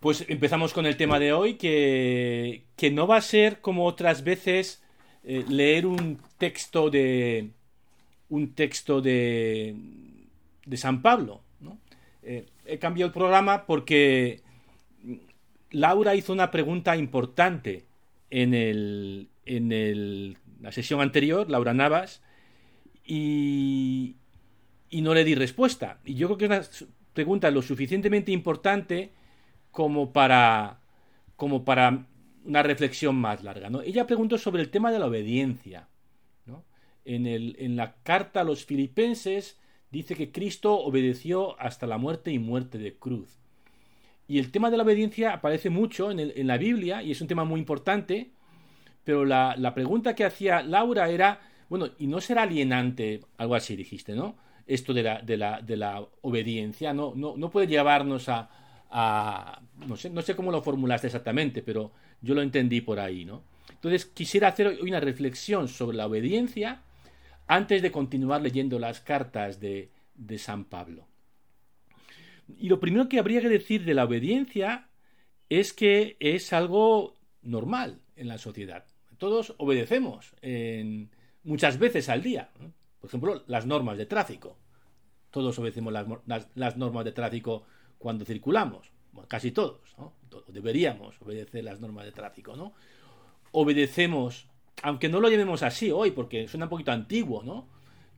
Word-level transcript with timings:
Pues 0.00 0.24
empezamos 0.28 0.72
con 0.72 0.86
el 0.86 0.96
tema 0.96 1.18
de 1.18 1.32
hoy, 1.32 1.54
que, 1.54 2.64
que 2.76 2.90
no 2.90 3.06
va 3.06 3.16
a 3.16 3.22
ser 3.22 3.60
como 3.60 3.86
otras 3.86 4.24
veces 4.24 4.82
eh, 5.24 5.44
leer 5.48 5.86
un 5.86 6.20
texto 6.38 6.90
de 6.90 7.50
un 8.28 8.54
texto 8.54 9.00
de, 9.00 9.74
de 10.64 10.76
San 10.76 11.02
Pablo. 11.02 11.42
¿no? 11.60 11.78
Eh, 12.22 12.46
he 12.64 12.78
cambiado 12.78 13.08
el 13.08 13.12
programa 13.12 13.66
porque 13.66 14.42
Laura 15.70 16.14
hizo 16.14 16.32
una 16.32 16.50
pregunta 16.50 16.96
importante 16.96 17.84
en, 18.30 18.54
el, 18.54 19.28
en 19.44 19.72
el, 19.72 20.36
la 20.60 20.72
sesión 20.72 21.00
anterior, 21.00 21.50
Laura 21.50 21.74
Navas, 21.74 22.22
y, 23.04 24.16
y 24.90 25.00
no 25.00 25.14
le 25.14 25.24
di 25.24 25.34
respuesta. 25.34 26.00
Y 26.04 26.14
yo 26.14 26.26
creo 26.28 26.38
que 26.38 26.44
es 26.46 26.82
una 26.82 26.90
pregunta 27.14 27.50
lo 27.50 27.62
suficientemente 27.62 28.32
importante 28.32 29.10
como 29.76 30.10
para, 30.10 30.80
como 31.36 31.66
para 31.66 32.06
una 32.46 32.62
reflexión 32.62 33.14
más 33.14 33.44
larga. 33.44 33.68
¿no? 33.68 33.82
Ella 33.82 34.06
preguntó 34.06 34.38
sobre 34.38 34.62
el 34.62 34.70
tema 34.70 34.90
de 34.90 34.98
la 34.98 35.04
obediencia. 35.04 35.86
¿no? 36.46 36.64
En, 37.04 37.26
el, 37.26 37.56
en 37.58 37.76
la 37.76 37.96
carta 38.02 38.40
a 38.40 38.44
los 38.44 38.64
filipenses 38.64 39.60
dice 39.90 40.14
que 40.14 40.32
Cristo 40.32 40.78
obedeció 40.78 41.60
hasta 41.60 41.86
la 41.86 41.98
muerte 41.98 42.32
y 42.32 42.38
muerte 42.38 42.78
de 42.78 42.94
cruz. 42.94 43.38
Y 44.26 44.38
el 44.38 44.50
tema 44.50 44.70
de 44.70 44.78
la 44.78 44.82
obediencia 44.82 45.34
aparece 45.34 45.68
mucho 45.68 46.10
en, 46.10 46.20
el, 46.20 46.32
en 46.36 46.46
la 46.46 46.56
Biblia 46.56 47.02
y 47.02 47.10
es 47.10 47.20
un 47.20 47.28
tema 47.28 47.44
muy 47.44 47.60
importante, 47.60 48.30
pero 49.04 49.26
la, 49.26 49.56
la, 49.58 49.74
pregunta 49.74 50.14
que 50.14 50.24
hacía 50.24 50.62
Laura 50.62 51.10
era, 51.10 51.38
bueno, 51.68 51.90
¿y 51.98 52.06
no 52.06 52.22
será 52.22 52.44
alienante? 52.44 53.20
Algo 53.36 53.54
así 53.54 53.76
dijiste, 53.76 54.14
¿no? 54.14 54.36
Esto 54.66 54.94
de 54.94 55.02
la, 55.02 55.20
de 55.20 55.36
la, 55.36 55.60
de 55.60 55.76
la 55.76 56.02
obediencia, 56.22 56.94
¿no? 56.94 57.12
No, 57.14 57.36
no 57.36 57.50
puede 57.50 57.66
llevarnos 57.66 58.30
a, 58.30 58.48
no, 58.90 59.96
sé, 59.96 60.36
cómo 60.36 60.50
lo 60.50 60.62
formulaste 60.62 61.08
exactamente, 61.08 61.62
pero 61.62 61.92
yo 62.20 62.34
lo 62.34 62.42
entendí 62.42 62.80
por 62.80 63.00
ahí, 63.00 63.24
¿no? 63.24 63.42
Entonces 63.70 64.06
quisiera 64.06 64.48
hacer 64.48 64.68
hoy 64.68 64.88
una 64.88 65.00
reflexión 65.00 65.68
sobre 65.68 65.96
la 65.96 66.06
obediencia 66.06 66.82
antes 67.46 67.82
de 67.82 67.92
continuar 67.92 68.40
leyendo 68.40 68.78
las 68.78 69.00
cartas 69.00 69.60
de, 69.60 69.90
de 70.14 70.38
San 70.38 70.64
Pablo. 70.64 71.06
Y 72.58 72.68
lo 72.68 72.80
primero 72.80 73.08
que 73.08 73.18
habría 73.18 73.40
que 73.40 73.48
decir 73.48 73.84
de 73.84 73.94
la 73.94 74.04
obediencia 74.04 74.88
es 75.48 75.72
que 75.72 76.16
es 76.20 76.52
algo 76.52 77.14
normal 77.42 78.00
en 78.16 78.28
la 78.28 78.38
sociedad. 78.38 78.84
Todos 79.18 79.54
obedecemos 79.58 80.34
muchas 81.42 81.78
veces 81.78 82.08
al 82.08 82.22
día. 82.22 82.50
Por 83.00 83.08
ejemplo, 83.08 83.44
las 83.46 83.66
normas 83.66 83.98
de 83.98 84.06
tráfico. 84.06 84.58
Todos 85.30 85.58
obedecemos 85.58 85.92
las, 85.92 86.48
las 86.54 86.76
normas 86.76 87.04
de 87.04 87.12
tráfico 87.12 87.64
cuando 87.98 88.24
circulamos. 88.24 88.90
Bueno, 89.12 89.28
casi 89.28 89.52
todos. 89.52 89.80
¿no? 89.98 90.12
Deberíamos 90.48 91.20
obedecer 91.20 91.64
las 91.64 91.80
normas 91.80 92.04
de 92.04 92.12
tráfico. 92.12 92.56
¿no? 92.56 92.74
Obedecemos, 93.52 94.48
aunque 94.82 95.08
no 95.08 95.20
lo 95.20 95.28
llamemos 95.28 95.62
así 95.62 95.90
hoy, 95.90 96.10
porque 96.10 96.48
suena 96.48 96.66
un 96.66 96.70
poquito 96.70 96.92
antiguo, 96.92 97.42
¿no? 97.42 97.68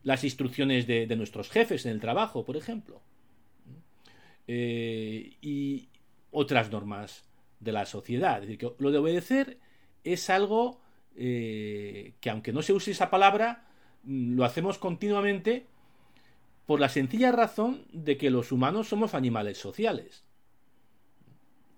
las 0.03 0.23
instrucciones 0.23 0.87
de, 0.87 1.13
nuestros 1.15 1.49
jefes 1.49 1.85
en 1.85 1.91
el 1.91 1.99
trabajo, 1.99 2.45
por 2.45 2.57
ejemplo 2.57 3.01
eh, 4.51 5.33
y 5.41 5.89
otras 6.31 6.71
normas 6.71 7.23
de 7.59 7.71
la 7.71 7.85
sociedad. 7.85 8.37
Es 8.37 8.47
decir, 8.47 8.57
que 8.57 8.71
lo 8.79 8.89
de 8.89 8.97
obedecer 8.97 9.59
es 10.03 10.27
algo 10.31 10.81
eh, 11.15 12.13
que 12.19 12.31
aunque 12.31 12.51
no 12.51 12.63
se 12.63 12.73
use 12.73 12.89
esa 12.89 13.11
palabra, 13.11 13.67
mm, 14.03 14.33
lo 14.35 14.45
hacemos 14.45 14.79
continuamente 14.79 15.67
por 16.69 16.79
la 16.79 16.89
sencilla 16.89 17.31
razón 17.31 17.81
de 17.91 18.15
que 18.15 18.29
los 18.29 18.51
humanos 18.51 18.89
somos 18.89 19.15
animales 19.15 19.57
sociales. 19.57 20.23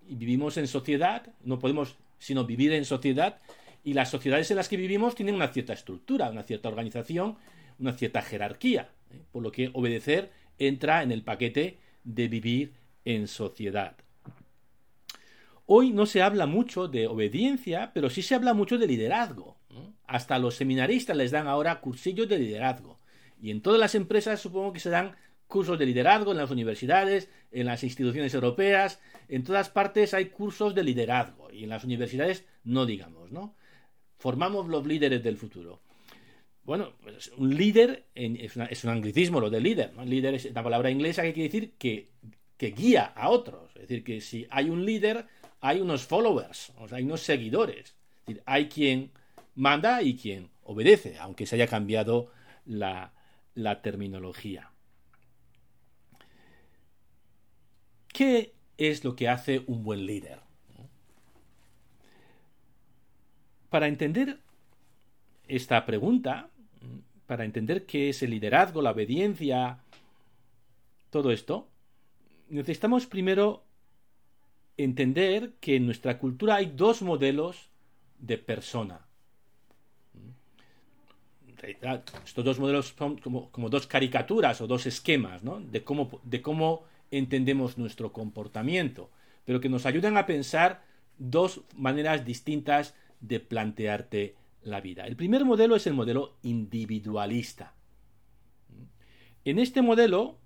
Y 0.05 0.15
vivimos 0.15 0.57
en 0.57 0.67
sociedad, 0.67 1.33
no 1.45 1.59
podemos 1.59 1.95
sino 2.19 2.43
vivir 2.43 2.73
en 2.73 2.83
sociedad, 2.83 3.39
y 3.85 3.93
las 3.93 4.09
sociedades 4.09 4.51
en 4.51 4.57
las 4.57 4.67
que 4.67 4.75
vivimos 4.75 5.15
tienen 5.15 5.35
una 5.35 5.47
cierta 5.47 5.71
estructura, 5.71 6.29
una 6.29 6.43
cierta 6.43 6.67
organización, 6.67 7.37
una 7.79 7.93
cierta 7.93 8.21
jerarquía, 8.21 8.89
¿eh? 9.11 9.21
por 9.31 9.43
lo 9.43 9.53
que 9.53 9.69
obedecer 9.71 10.29
entra 10.59 11.03
en 11.03 11.13
el 11.13 11.23
paquete 11.23 11.77
de 12.03 12.27
vivir 12.27 12.73
en 13.05 13.29
sociedad. 13.29 13.95
Hoy 15.67 15.91
no 15.91 16.05
se 16.05 16.21
habla 16.21 16.47
mucho 16.47 16.89
de 16.89 17.07
obediencia, 17.07 17.91
pero 17.93 18.09
sí 18.09 18.21
se 18.21 18.35
habla 18.35 18.53
mucho 18.53 18.77
de 18.77 18.87
liderazgo. 18.87 19.55
Hasta 20.05 20.37
los 20.37 20.55
seminaristas 20.55 21.15
les 21.15 21.31
dan 21.31 21.47
ahora 21.47 21.79
cursillos 21.79 22.27
de 22.27 22.39
liderazgo. 22.39 22.99
Y 23.41 23.49
en 23.49 23.61
todas 23.61 23.79
las 23.79 23.95
empresas 23.95 24.39
supongo 24.39 24.71
que 24.71 24.79
se 24.79 24.91
dan 24.91 25.15
cursos 25.47 25.77
de 25.77 25.85
liderazgo 25.85 26.31
en 26.31 26.37
las 26.37 26.51
universidades, 26.51 27.29
en 27.51 27.65
las 27.65 27.83
instituciones 27.83 28.33
europeas, 28.33 28.99
en 29.27 29.43
todas 29.43 29.69
partes 29.69 30.13
hay 30.13 30.27
cursos 30.27 30.73
de 30.73 30.83
liderazgo 30.83 31.51
y 31.51 31.63
en 31.63 31.69
las 31.69 31.83
universidades 31.83 32.45
no 32.63 32.85
digamos, 32.85 33.31
¿no? 33.31 33.55
Formamos 34.17 34.67
los 34.67 34.85
líderes 34.85 35.23
del 35.23 35.37
futuro. 35.37 35.81
Bueno, 36.63 36.93
pues 37.01 37.31
un 37.37 37.55
líder 37.55 38.05
es, 38.13 38.55
un 38.55 38.89
anglicismo 38.89 39.39
lo 39.39 39.49
de 39.49 39.59
líder. 39.59 39.91
Líder 40.05 40.35
es 40.35 40.53
la 40.53 40.63
palabra 40.63 40.91
inglesa 40.91 41.23
que 41.23 41.33
quiere 41.33 41.49
decir 41.49 41.73
que, 41.77 42.09
que, 42.55 42.71
guía 42.71 43.05
a 43.05 43.29
otros. 43.29 43.71
Es 43.75 43.81
decir, 43.87 44.03
que 44.03 44.21
si 44.21 44.45
hay 44.51 44.69
un 44.69 44.85
líder, 44.85 45.25
hay 45.59 45.81
unos 45.81 46.05
followers, 46.05 46.71
o 46.77 46.87
sea, 46.87 46.99
hay 46.99 47.03
unos 47.03 47.21
seguidores. 47.21 47.97
Es 48.19 48.25
decir, 48.27 48.43
hay 48.45 48.69
quien 48.69 49.11
manda 49.55 50.03
y 50.03 50.15
quien 50.15 50.49
obedece, 50.63 51.17
aunque 51.17 51.47
se 51.47 51.55
haya 51.55 51.67
cambiado 51.67 52.31
la, 52.65 53.11
la 53.63 53.81
terminología. 53.81 54.71
¿Qué 58.13 58.53
es 58.77 59.03
lo 59.03 59.15
que 59.15 59.29
hace 59.29 59.63
un 59.67 59.83
buen 59.83 60.05
líder? 60.05 60.39
Para 63.69 63.87
entender 63.87 64.39
esta 65.47 65.85
pregunta, 65.85 66.49
para 67.25 67.45
entender 67.45 67.85
qué 67.85 68.09
es 68.09 68.21
el 68.23 68.31
liderazgo, 68.31 68.81
la 68.81 68.91
obediencia, 68.91 69.79
todo 71.09 71.31
esto, 71.31 71.69
necesitamos 72.49 73.05
primero 73.05 73.63
entender 74.77 75.53
que 75.59 75.77
en 75.77 75.85
nuestra 75.85 76.17
cultura 76.17 76.55
hay 76.55 76.73
dos 76.75 77.01
modelos 77.01 77.69
de 78.19 78.37
persona. 78.37 79.07
Estos 81.61 82.43
dos 82.43 82.59
modelos 82.59 82.95
son 82.97 83.17
como, 83.17 83.69
dos 83.69 83.85
caricaturas 83.85 84.61
o 84.61 84.67
dos 84.67 84.85
esquemas 84.85 85.41
de, 85.71 85.83
cómo, 85.83 86.19
de 86.23 86.41
cómo 86.41 86.83
entendemos 87.11 87.77
nuestro 87.77 88.11
comportamiento, 88.11 89.09
pero 89.45 89.61
que 89.61 89.69
nos 89.69 89.85
ayudan 89.85 90.17
a 90.17 90.25
pensar 90.25 90.83
dos 91.17 91.61
maneras 91.75 92.25
distintas 92.25 92.95
de 93.19 93.39
plantearte 93.39 94.35
la 94.63 94.81
vida. 94.81 95.05
El 95.05 95.15
primer 95.15 95.45
modelo 95.45 95.75
es 95.75 95.85
el 95.85 95.93
modelo 95.93 96.33
individualista. 96.41 97.73
En 99.45 99.59
este 99.59 99.81
modelo, 99.81 100.37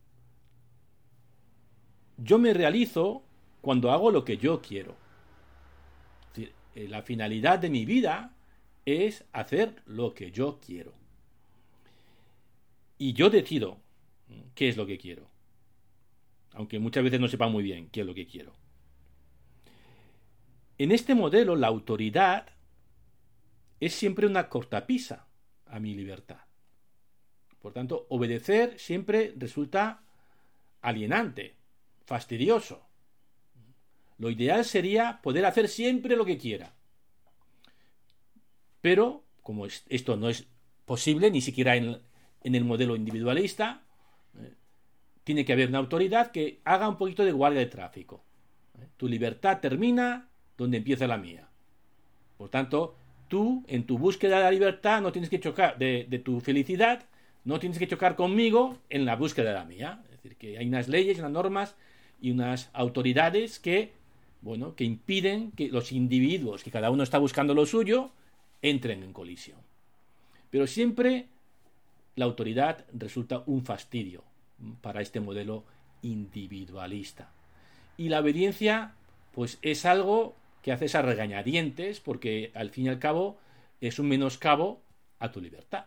yo 2.18 2.38
me 2.40 2.54
realizo 2.54 3.24
cuando 3.62 3.92
hago 3.92 4.12
lo 4.12 4.24
que 4.24 4.38
yo 4.38 4.62
quiero. 4.62 4.96
Eh, 6.76 6.88
la 6.90 7.02
finalidad 7.02 7.60
de 7.60 7.70
mi 7.70 7.86
vida 7.86 8.34
es 8.86 9.24
hacer 9.34 9.82
lo 9.86 10.14
que 10.14 10.32
yo 10.32 10.60
quiero. 10.66 10.94
Y 12.98 13.14
yo 13.14 13.30
decido 13.30 13.80
qué 14.54 14.70
es 14.70 14.78
lo 14.78 14.86
que 14.86 14.98
quiero. 14.98 15.30
Aunque 16.54 16.80
muchas 16.80 17.04
veces 17.04 17.20
no 17.20 17.28
sepa 17.28 17.48
muy 17.50 17.64
bien 17.64 17.90
qué 17.90 18.02
es 18.02 18.08
lo 18.08 18.14
que 18.14 18.28
quiero. 18.28 18.54
En 20.78 20.92
este 20.92 21.16
modelo, 21.16 21.56
la 21.56 21.68
autoridad 21.68 22.48
es 23.80 23.94
siempre 23.94 24.28
una 24.28 24.50
cortapisa 24.50 25.28
a 25.66 25.80
mi 25.80 25.94
libertad. 25.94 26.40
Por 27.62 27.74
tanto, 27.74 28.06
obedecer 28.10 28.80
siempre 28.80 29.34
resulta 29.38 30.04
alienante, 30.82 31.56
fastidioso. 32.06 32.86
Lo 34.18 34.30
ideal 34.30 34.64
sería 34.64 35.20
poder 35.22 35.46
hacer 35.46 35.68
siempre 35.68 36.16
lo 36.16 36.26
que 36.26 36.38
quiera. 36.38 36.74
Pero, 38.82 39.24
como 39.42 39.66
esto 39.66 40.16
no 40.16 40.30
es 40.30 40.48
posible, 40.86 41.32
ni 41.32 41.42
siquiera 41.42 41.76
en, 41.76 42.02
en 42.46 42.54
el 42.54 42.64
modelo 42.64 42.96
individualista, 42.96 43.82
eh, 44.40 44.54
tiene 45.24 45.44
que 45.44 45.54
haber 45.54 45.70
una 45.70 45.80
autoridad 45.80 46.32
que 46.32 46.60
haga 46.64 46.88
un 46.88 46.96
poquito 46.96 47.26
de 47.26 47.32
guardia 47.32 47.60
de 47.60 47.66
tráfico. 47.66 48.24
Eh, 48.80 48.86
tu 48.98 49.08
libertad 49.08 49.60
termina 49.60 50.30
donde 50.56 50.78
empieza 50.78 51.08
la 51.08 51.18
mía. 51.18 51.50
Por 52.38 52.50
tanto, 52.50 52.96
tú, 53.28 53.64
en 53.68 53.86
tu 53.86 53.98
búsqueda 53.98 54.38
de 54.38 54.44
la 54.44 54.52
libertad, 54.52 55.02
no 55.02 55.12
tienes 55.12 55.32
que 55.32 55.40
chocar, 55.40 55.80
de, 55.80 56.06
de, 56.08 56.20
tu 56.20 56.40
felicidad, 56.40 57.04
no 57.46 57.60
tienes 57.60 57.80
que 57.80 57.88
chocar 57.88 58.16
conmigo 58.16 58.78
en 58.90 59.06
la 59.06 59.16
búsqueda 59.16 59.50
de 59.50 59.56
la 59.56 59.66
mía. 59.66 60.04
Es 60.06 60.12
decir, 60.12 60.36
que 60.36 60.60
hay 60.60 60.68
unas 60.68 60.88
leyes, 60.88 61.18
unas 61.18 61.32
normas 61.32 61.76
y 62.22 62.30
unas 62.30 62.70
autoridades 62.74 63.58
que, 63.58 63.92
bueno, 64.42 64.76
que 64.76 64.84
impiden 64.84 65.50
que 65.52 65.70
los 65.70 65.92
individuos, 65.92 66.64
que 66.64 66.70
cada 66.70 66.92
uno 66.92 67.02
está 67.02 67.18
buscando 67.18 67.56
lo 67.56 67.66
suyo, 67.66 68.12
entren 68.62 69.02
en 69.02 69.14
colisión. 69.14 69.58
Pero 70.52 70.68
siempre 70.68 71.28
la 72.16 72.26
autoridad 72.26 72.86
resulta 72.94 73.44
un 73.46 73.66
fastidio 73.66 74.24
para 74.82 75.02
este 75.02 75.20
modelo 75.20 75.66
individualista. 76.02 77.32
Y 77.98 78.10
la 78.10 78.20
obediencia 78.20 78.96
pues 79.34 79.60
es 79.62 79.86
algo 79.86 80.36
que 80.62 80.72
haces 80.72 80.96
a 80.96 81.02
regañadientes 81.02 82.00
porque 82.00 82.52
al 82.56 82.70
fin 82.70 82.86
y 82.86 82.90
al 82.90 83.00
cabo 83.00 83.38
es 83.82 84.00
un 84.00 84.08
menoscabo 84.08 84.82
a 85.20 85.32
tu 85.32 85.42
libertad. 85.42 85.86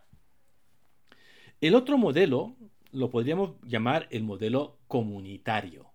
El 1.61 1.75
otro 1.75 1.99
modelo 1.99 2.55
lo 2.93 3.11
podríamos 3.11 3.53
llamar 3.63 4.07
el 4.11 4.23
modelo 4.23 4.77
comunitario. 4.87 5.87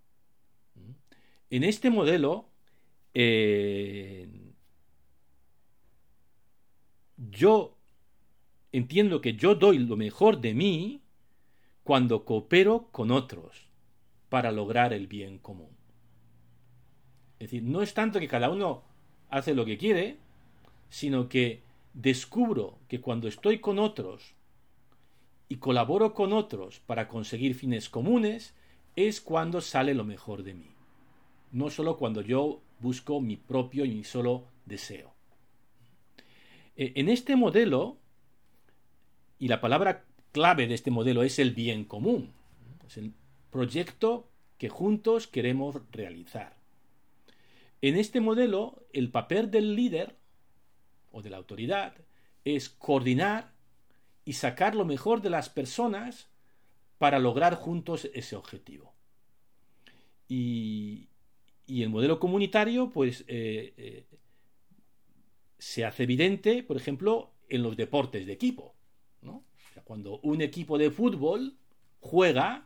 En 1.50 1.64
este 1.64 1.90
modelo, 1.90 2.50
eh, 3.14 4.28
yo 7.18 7.73
entiendo 8.74 9.22
que 9.22 9.36
yo 9.36 9.56
doy 9.56 9.78
lo 9.78 9.96
mejor 9.96 10.42
de 10.42 10.54
mí 10.54 11.02
cuando 11.84 12.26
coopero 12.26 12.90
con 12.92 13.12
otros 13.12 13.68
para 14.30 14.52
lograr 14.52 14.94
el 14.94 15.08
bien 15.08 15.38
común. 15.38 15.70
Es 17.40 17.52
decir, 17.52 17.64
no 17.64 17.82
es 17.82 17.94
tanto 17.94 18.20
que 18.20 18.28
cada 18.28 18.50
uno 18.50 18.84
hace 19.30 19.54
lo 19.54 19.64
que 19.64 19.78
quiere, 19.78 20.18
sino 20.90 21.30
que 21.30 21.62
descubro 21.94 22.80
que 22.88 23.00
cuando 23.00 23.28
estoy 23.28 23.60
con 23.60 23.78
otros 23.78 24.34
y 25.50 25.58
colaboro 25.58 26.14
con 26.14 26.34
otros 26.34 26.80
para 26.80 27.08
conseguir 27.08 27.54
fines 27.54 27.90
comunes, 27.90 28.56
es 28.96 29.22
cuando 29.22 29.62
sale 29.62 29.94
lo 29.94 30.04
mejor 30.04 30.44
de 30.44 30.56
mí. 30.56 30.72
No 31.52 31.70
solo 31.70 31.98
cuando 31.98 32.22
yo 32.22 32.62
busco 32.80 33.22
mi 33.22 33.38
propio 33.38 33.86
y 33.86 33.94
mi 33.94 34.04
solo 34.04 34.46
deseo. 34.66 35.14
E, 36.76 36.94
en 36.96 37.10
este 37.10 37.36
modelo, 37.36 37.98
y 39.44 39.50
la 39.50 39.60
palabra 39.60 40.06
clave 40.32 40.68
de 40.68 40.74
este 40.74 40.90
modelo 40.90 41.22
es 41.22 41.38
el 41.38 41.52
bien 41.52 41.84
común, 41.84 42.32
es 42.88 42.96
el 42.96 43.12
proyecto 43.50 44.30
que 44.58 44.70
juntos 44.70 45.28
queremos 45.28 45.82
realizar. 45.92 46.56
En 47.82 47.98
este 47.98 48.22
modelo, 48.22 48.86
el 48.94 49.12
papel 49.12 49.52
del 49.52 49.76
líder 49.76 50.16
o 51.12 51.22
de 51.22 51.30
la 51.30 51.36
autoridad 51.36 51.94
es 52.46 52.70
coordinar 52.70 53.52
y 54.24 54.32
sacar 54.32 54.76
lo 54.76 54.86
mejor 54.86 55.22
de 55.22 55.30
las 55.30 55.50
personas 55.50 56.30
para 56.98 57.20
lograr 57.20 57.56
juntos 57.56 58.10
ese 58.14 58.38
objetivo. 58.38 58.94
Y, 60.30 61.10
el 61.68 61.90
modelo 61.90 62.18
comunitario, 62.18 62.92
pues, 62.92 63.26
eh, 63.28 63.74
eh, 63.76 64.06
se 65.58 65.84
hace 65.84 66.04
evidente, 66.04 66.64
por 66.64 66.78
ejemplo, 66.78 67.34
en 67.50 67.62
los 67.62 67.76
deportes 67.76 68.26
de 68.26 68.32
equipo. 68.32 68.74
Cuando 69.84 70.20
un 70.20 70.42
equipo 70.42 70.78
de 70.78 70.92
fútbol 70.92 71.56
juega, 72.00 72.66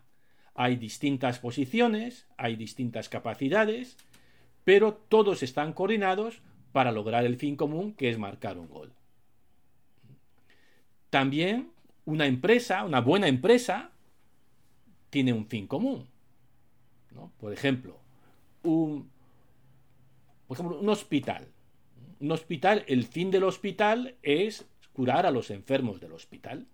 hay 0.55 0.75
distintas 0.75 1.39
posiciones, 1.39 2.27
hay 2.37 2.55
distintas 2.55 3.09
capacidades, 3.09 3.97
pero 4.63 4.93
todos 4.93 5.43
están 5.43 5.73
coordinados 5.73 6.41
para 6.71 6.91
lograr 6.91 7.25
el 7.25 7.37
fin 7.37 7.55
común, 7.55 7.93
que 7.93 8.09
es 8.09 8.17
marcar 8.17 8.57
un 8.57 8.67
gol. 8.67 8.91
También 11.09 11.71
una 12.05 12.25
empresa, 12.25 12.83
una 12.83 13.01
buena 13.01 13.27
empresa, 13.27 13.91
tiene 15.09 15.33
un 15.33 15.45
fin 15.47 15.67
común. 15.67 16.07
Por 17.39 17.53
ejemplo, 17.53 17.99
un, 18.63 19.09
por 20.47 20.57
ejemplo, 20.57 20.79
un 20.79 20.89
hospital. 20.89 21.47
Un 22.19 22.31
hospital, 22.31 22.83
el 22.87 23.03
fin 23.05 23.31
del 23.31 23.43
hospital 23.43 24.15
es 24.23 24.65
curar 24.93 25.25
a 25.25 25.31
los 25.31 25.51
enfermos 25.51 25.99
del 25.99 26.13
hospital. 26.13 26.67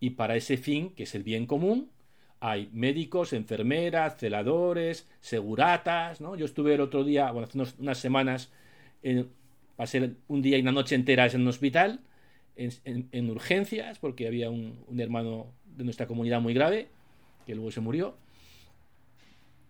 Y 0.00 0.10
para 0.10 0.36
ese 0.36 0.56
fin, 0.56 0.90
que 0.90 1.04
es 1.04 1.14
el 1.14 1.22
bien 1.22 1.46
común, 1.46 1.90
hay 2.40 2.68
médicos, 2.72 3.32
enfermeras, 3.32 4.16
celadores, 4.16 5.08
seguratas, 5.20 6.20
¿no? 6.20 6.36
Yo 6.36 6.44
estuve 6.44 6.74
el 6.74 6.80
otro 6.80 7.04
día, 7.04 7.30
bueno, 7.32 7.48
hace 7.48 7.74
unas 7.78 7.98
semanas, 7.98 8.50
en, 9.02 9.28
pasé 9.76 10.14
un 10.28 10.42
día 10.42 10.58
y 10.58 10.62
una 10.62 10.72
noche 10.72 10.94
enteras 10.94 11.34
en 11.34 11.42
un 11.42 11.48
hospital 11.48 12.00
en, 12.58 13.30
urgencias 13.30 13.98
porque 13.98 14.26
había 14.26 14.50
un, 14.50 14.84
hermano 14.98 15.52
de 15.76 15.84
nuestra 15.84 16.06
comunidad 16.06 16.40
muy 16.40 16.54
grave 16.54 16.88
que 17.46 17.54
luego 17.54 17.70
se 17.70 17.80
murió. 17.80 18.16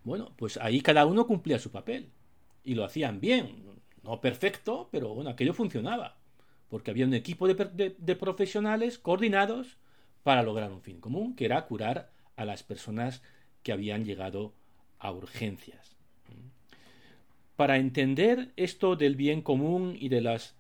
Bueno, 0.05 0.33
pues 0.37 0.57
ahí 0.57 0.81
cada 0.81 1.05
uno 1.05 1.27
cumplía 1.27 1.59
su 1.59 1.71
papel 1.71 2.09
y 2.65 2.75
lo 2.75 2.85
hacían 2.85 3.21
bien, 3.21 3.57
no 4.03 4.21
perfecto, 4.21 4.89
pero 4.91 5.15
bueno, 5.15 5.31
aquello 5.31 5.53
funcionaba 5.53 6.17
porque 6.71 6.91
había 6.91 7.07
un 7.07 7.15
equipo 7.15 7.47
de, 7.47 7.95
de 7.99 8.17
profesionales 8.17 8.99
coordinados 8.99 9.79
para 10.23 10.43
lograr 10.43 10.71
un 10.71 10.83
fin 10.83 11.01
común, 11.01 11.35
que 11.35 11.45
era 11.45 11.65
curar 11.67 12.11
a 12.37 12.45
las 12.45 12.63
personas 12.63 13.23
que 13.63 13.73
habían 13.73 14.05
llegado 14.05 14.53
a 14.99 15.13
urgencias. 15.13 15.97
Para 17.57 17.79
entender 17.79 18.53
esto 18.57 18.95
del 18.95 19.17
bien 19.17 19.43
común 19.43 19.97
y 19.99 20.09
de 20.09 20.21
las 20.21 20.55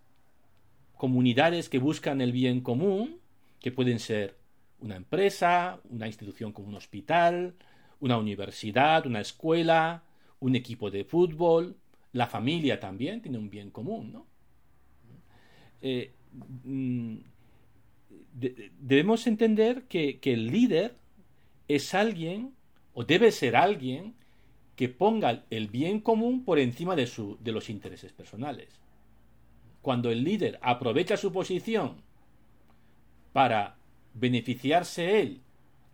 comunidades 0.97 1.69
que 1.69 1.79
buscan 1.79 2.21
el 2.21 2.33
bien 2.33 2.61
común, 2.61 3.21
que 3.61 3.71
pueden 3.71 4.01
ser 4.01 4.37
una 4.81 4.97
empresa, 4.97 5.81
una 5.91 6.07
institución 6.07 6.53
como 6.53 6.69
un 6.69 6.75
hospital, 6.75 7.55
una 8.01 8.19
universidad, 8.19 9.07
una 9.07 9.21
escuela, 9.21 10.03
un 10.41 10.57
equipo 10.57 10.91
de 10.91 11.05
fútbol, 11.05 11.77
la 12.13 12.27
familia 12.27 12.81
también 12.81 13.21
tiene 13.21 13.39
un 13.39 13.51
bien 13.51 13.71
común, 13.71 14.13
¿no? 14.13 14.27
Eh, 15.81 16.13
debemos 18.33 19.27
entender 19.27 19.85
que, 19.85 20.19
que, 20.21 20.33
el 20.33 20.49
líder 20.49 20.97
es 21.67 21.95
alguien, 21.95 22.55
o 22.95 23.05
debe 23.05 23.33
ser 23.33 23.57
alguien, 23.57 24.15
que 24.77 24.89
ponga 24.89 25.45
el 25.51 25.69
bien 25.69 26.01
común 26.01 26.45
por 26.45 26.59
encima 26.59 26.95
de, 26.95 27.07
su, 27.07 27.37
de 27.41 27.53
los 27.53 27.69
intereses 27.69 28.13
personales 28.13 28.69
cuando 29.89 30.11
el 30.11 30.23
líder 30.23 30.59
aprovecha 30.61 31.17
su 31.17 31.33
posición 31.33 32.03
para 33.33 33.77
beneficiarse 34.13 35.21
él 35.21 35.41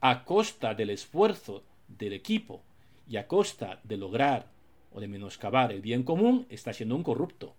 a 0.01 0.25
costa 0.25 0.75
del 0.75 0.91
esfuerzo 0.91 1.63
del 1.87 2.13
equipo 2.13 2.63
y 3.09 3.19
a 3.19 3.29
costa 3.29 3.81
de 3.85 3.97
lograr 3.97 4.51
o 4.93 5.01
de 5.01 5.07
menoscabar 5.07 5.71
el 5.71 5.81
bien 5.81 6.03
común, 6.03 6.45
está 6.49 6.73
siendo 6.73 6.97
un 6.97 7.05
corrupto. 7.05 7.55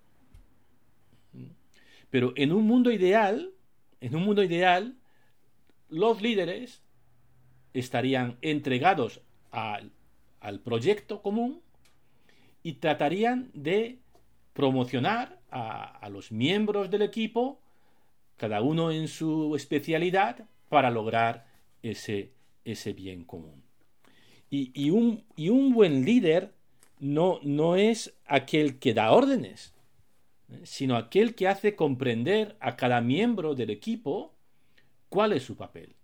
Pero 2.10 2.34
en 2.36 2.52
un 2.52 2.68
mundo 2.68 2.92
ideal, 2.92 3.52
en 4.06 4.16
un 4.16 4.24
mundo 4.24 4.44
ideal, 4.44 4.96
los 5.90 6.22
líderes 6.22 6.84
estarían 7.74 8.38
entregados 8.42 9.22
al, 9.50 9.92
proyecto 10.64 11.24
común 11.24 11.62
y 12.62 12.74
tratarían 12.74 13.50
de 13.56 13.98
promocionar 14.54 15.40
a, 15.50 16.08
los 16.12 16.32
miembros 16.32 16.92
del 16.92 17.02
equipo, 17.02 17.60
cada 18.38 18.62
uno 18.62 18.92
en 18.92 19.08
su 19.08 19.56
especialidad, 19.56 20.46
para 20.70 20.92
lograr 20.92 21.48
ese, 21.82 22.32
bien 22.96 23.24
común. 23.24 23.64
Y, 24.52 24.92
un, 24.92 25.74
buen 25.74 26.06
líder 26.06 26.54
no, 27.00 27.76
es 27.76 28.14
aquel 28.28 28.78
que 28.78 28.94
da 28.94 29.12
órdenes. 29.12 29.74
Sino 30.64 30.96
aquel 30.96 31.36
que 31.36 31.48
hace 31.48 31.76
comprender 31.76 32.56
a 32.60 32.76
cada 32.76 33.02
miembro 33.02 33.56
del 33.56 33.70
equipo 33.70 34.34
cuál 35.10 35.34
es 35.34 35.44
su 35.44 35.56
papel. 35.56 35.96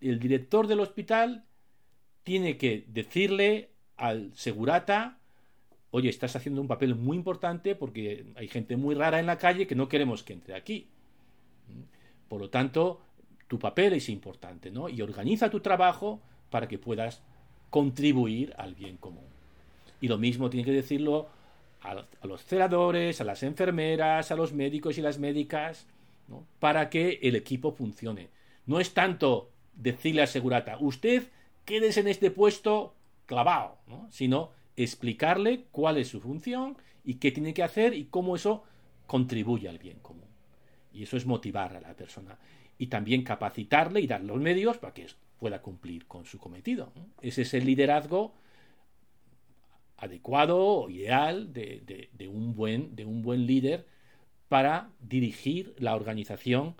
el 0.00 0.18
director 0.18 0.66
del 0.66 0.80
hospital 0.80 1.44
tiene 2.24 2.56
que 2.56 2.84
decirle 2.88 3.70
al 3.96 4.32
segurata 4.34 5.18
oye, 5.90 6.08
estás 6.08 6.36
haciendo 6.36 6.60
un 6.60 6.68
papel 6.68 6.94
muy 6.94 7.16
importante 7.16 7.74
porque 7.74 8.26
hay 8.36 8.48
gente 8.48 8.76
muy 8.76 8.94
rara 8.94 9.20
en 9.20 9.26
la 9.26 9.38
calle 9.38 9.66
que 9.66 9.74
no 9.74 9.88
queremos 9.88 10.22
que 10.22 10.34
entre 10.34 10.54
aquí. 10.54 10.88
Por 12.28 12.40
lo 12.40 12.50
tanto, 12.50 13.00
tu 13.46 13.58
papel 13.58 13.94
es 13.94 14.08
importante, 14.08 14.70
¿no? 14.70 14.88
Y 14.88 15.00
organiza 15.00 15.50
tu 15.50 15.60
trabajo 15.60 16.20
para 16.50 16.68
que 16.68 16.78
puedas 16.78 17.22
contribuir 17.70 18.54
al 18.58 18.74
bien 18.74 18.96
común. 18.96 19.26
Y 20.00 20.08
lo 20.08 20.18
mismo 20.18 20.50
tiene 20.50 20.64
que 20.64 20.72
decirlo 20.72 21.28
a, 21.82 22.26
los 22.26 22.44
celadores, 22.44 23.20
a 23.20 23.24
las 23.24 23.42
enfermeras, 23.42 24.30
a 24.30 24.36
los 24.36 24.52
médicos 24.52 24.98
y 24.98 25.02
las 25.02 25.18
médicas, 25.18 25.86
¿no? 26.28 26.46
para 26.58 26.90
que 26.90 27.18
el 27.22 27.36
equipo 27.36 27.72
funcione. 27.72 28.28
No 28.66 28.80
es 28.80 28.94
tanto 28.94 29.50
decirle 29.74 30.22
a 30.22 30.26
Segurata, 30.26 30.76
usted 30.80 31.28
quédese 31.64 32.00
en 32.00 32.08
este 32.08 32.30
puesto 32.30 32.94
clavado, 33.26 33.78
¿no? 33.86 34.08
sino 34.10 34.50
explicarle 34.76 35.64
cuál 35.70 35.98
es 35.98 36.08
su 36.08 36.20
función 36.20 36.76
y 37.04 37.14
qué 37.14 37.32
tiene 37.32 37.54
que 37.54 37.62
hacer 37.62 37.94
y 37.94 38.06
cómo 38.06 38.36
eso 38.36 38.64
contribuye 39.06 39.68
al 39.68 39.78
bien 39.78 39.98
común. 40.00 40.28
Y 40.92 41.02
eso 41.02 41.16
es 41.16 41.26
motivar 41.26 41.76
a 41.76 41.80
la 41.80 41.94
persona. 41.94 42.38
Y 42.78 42.86
también 42.88 43.22
capacitarle 43.22 44.00
y 44.00 44.06
darle 44.06 44.28
los 44.28 44.40
medios 44.40 44.78
para 44.78 44.94
que 44.94 45.06
pueda 45.38 45.62
cumplir 45.62 46.06
con 46.06 46.24
su 46.24 46.38
cometido. 46.38 46.92
Ese 47.20 47.42
es 47.42 47.54
el 47.54 47.64
liderazgo 47.64 48.34
adecuado 49.98 50.58
o 50.58 50.90
ideal 50.90 51.52
de, 51.52 52.08
un 52.28 52.54
buen, 52.54 52.94
de 52.96 53.04
un 53.04 53.22
buen 53.22 53.46
líder 53.46 53.86
para 54.48 54.90
dirigir 55.00 55.74
la 55.78 55.94
organización 55.94 56.76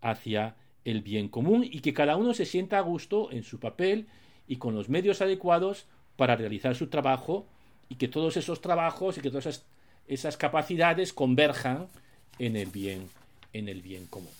hacia 0.00 0.56
el 0.84 1.02
bien 1.02 1.28
común 1.28 1.64
y 1.64 1.80
que 1.80 1.94
cada 1.94 2.16
uno 2.16 2.34
se 2.34 2.46
sienta 2.46 2.78
a 2.78 2.80
gusto 2.80 3.30
en 3.30 3.44
su 3.44 3.60
papel 3.60 4.08
y 4.48 4.56
con 4.56 4.74
los 4.74 4.88
medios 4.88 5.22
adecuados 5.22 5.86
para 6.16 6.34
realizar 6.34 6.74
su 6.74 6.88
trabajo 6.88 7.46
y 7.88 7.96
que 7.96 8.08
todos 8.08 8.36
esos 8.36 8.60
trabajos 8.60 9.18
y 9.18 9.20
que 9.20 9.30
todas 9.30 9.46
esas, 9.46 9.66
esas 10.08 10.36
capacidades 10.36 11.12
converjan 11.12 11.88
en 12.38 12.56
el 12.56 12.70
bien, 12.70 13.08
en 13.52 13.68
el 13.68 13.82
bien 13.82 14.06
común. 14.06 14.32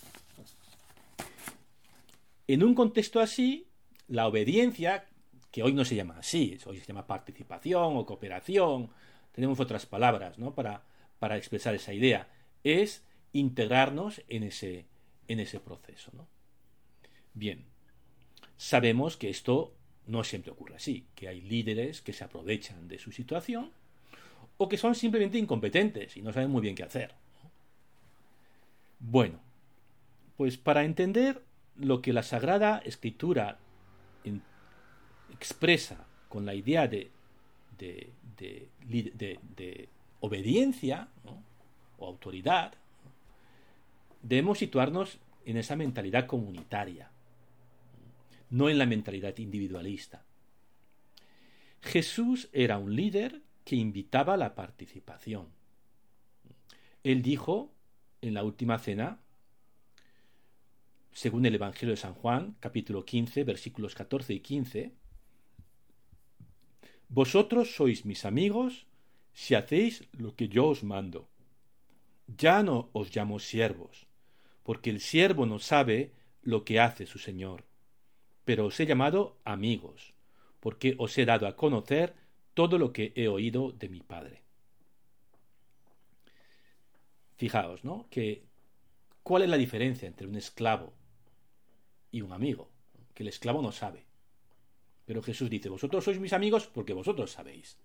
En 2.48 2.64
un 2.64 2.74
contexto 2.74 3.20
así, 3.20 3.66
la 4.08 4.26
obediencia, 4.26 5.06
que 5.52 5.62
hoy 5.62 5.74
no 5.74 5.84
se 5.84 5.94
llama 5.94 6.18
así, 6.18 6.58
hoy 6.64 6.78
se 6.78 6.86
llama 6.86 7.06
participación 7.06 7.96
o 7.96 8.06
cooperación, 8.06 8.90
tenemos 9.32 9.60
otras 9.60 9.86
palabras 9.86 10.38
¿no? 10.38 10.54
para, 10.54 10.82
para 11.18 11.36
expresar 11.36 11.74
esa 11.74 11.92
idea, 11.92 12.28
es 12.64 13.04
integrarnos 13.32 14.22
en 14.28 14.44
ese, 14.44 14.86
en 15.28 15.40
ese 15.40 15.60
proceso. 15.60 16.10
¿no? 16.14 16.26
Bien, 17.34 17.66
sabemos 18.56 19.18
que 19.18 19.28
esto 19.28 19.74
no 20.06 20.24
siempre 20.24 20.50
ocurre 20.50 20.76
así, 20.76 21.06
que 21.14 21.28
hay 21.28 21.42
líderes 21.42 22.00
que 22.00 22.14
se 22.14 22.24
aprovechan 22.24 22.88
de 22.88 22.98
su 22.98 23.12
situación 23.12 23.70
o 24.56 24.68
que 24.70 24.78
son 24.78 24.94
simplemente 24.94 25.38
incompetentes 25.38 26.16
y 26.16 26.22
no 26.22 26.32
saben 26.32 26.50
muy 26.50 26.62
bien 26.62 26.74
qué 26.74 26.82
hacer. 26.82 27.14
Bueno, 29.00 29.38
pues 30.38 30.56
para 30.56 30.84
entender 30.84 31.42
lo 31.76 32.00
que 32.00 32.12
la 32.14 32.22
Sagrada 32.22 32.78
Escritura 32.84 33.58
expresa 35.42 36.06
con 36.28 36.46
la 36.46 36.54
idea 36.54 36.86
de, 36.86 37.10
obediencia 40.20 41.08
o 41.98 42.06
autoridad, 42.06 42.74
debemos 44.22 44.58
situarnos 44.58 45.18
en 45.44 45.56
esa 45.56 45.74
mentalidad 45.74 46.26
comunitaria, 46.26 47.10
no 48.50 48.68
en 48.68 48.78
la 48.78 48.86
mentalidad 48.86 49.36
individualista. 49.38 50.22
Jesús 51.80 52.48
era 52.52 52.78
un 52.78 52.94
líder 52.94 53.40
que 53.64 53.74
invitaba 53.74 54.34
a 54.34 54.36
la 54.36 54.54
participación. 54.54 55.48
Él 57.02 57.20
dijo 57.20 57.72
en 58.20 58.34
la 58.34 58.44
última 58.44 58.78
cena, 58.78 59.18
según 61.10 61.44
el 61.46 61.56
Evangelio 61.56 61.94
de 61.94 62.00
San 62.00 62.14
Juan, 62.14 62.54
capítulo 62.60 63.04
15, 63.04 63.42
versículos 63.42 63.96
14 63.96 64.34
y 64.34 64.40
15, 64.40 65.01
Vosotros 67.14 67.76
sois 67.76 68.06
mis 68.06 68.24
amigos 68.24 68.86
si 69.34 69.54
hacéis 69.54 70.08
lo 70.12 70.34
que 70.34 70.48
yo 70.48 70.68
os 70.68 70.82
mando. 70.82 71.28
Ya 72.26 72.62
no 72.62 72.88
os 72.94 73.14
llamo 73.14 73.38
siervos, 73.38 74.06
porque 74.62 74.88
el 74.88 74.98
siervo 74.98 75.44
no 75.44 75.58
sabe 75.58 76.14
lo 76.40 76.64
que 76.64 76.80
hace 76.80 77.04
su 77.04 77.18
Señor, 77.18 77.66
pero 78.46 78.64
os 78.64 78.80
he 78.80 78.86
llamado 78.86 79.36
amigos, 79.44 80.14
porque 80.58 80.94
os 80.96 81.18
he 81.18 81.26
dado 81.26 81.46
a 81.46 81.54
conocer 81.54 82.14
todo 82.54 82.78
lo 82.78 82.94
que 82.94 83.12
he 83.14 83.28
oído 83.28 83.72
de 83.72 83.90
mi 83.90 84.00
Padre. 84.00 84.40
Fijaos, 87.36 87.84
¿no? 87.84 88.06
Que 88.08 88.46
¿cuál 89.22 89.42
es 89.42 89.50
la 89.50 89.58
diferencia 89.58 90.08
entre 90.08 90.26
un 90.26 90.36
esclavo 90.36 90.94
y 92.10 92.22
un 92.22 92.32
amigo, 92.32 92.70
que 93.12 93.22
el 93.22 93.28
esclavo 93.28 93.60
no 93.60 93.70
sabe. 93.70 94.11
Pero 95.04 95.22
Jesús 95.22 95.50
dice, 95.50 95.68
vosotros 95.68 96.04
sois 96.04 96.20
mis 96.20 96.32
amigos 96.32 96.66
porque 96.66 96.92
vosotros 96.92 97.30
sabéis. 97.32 97.78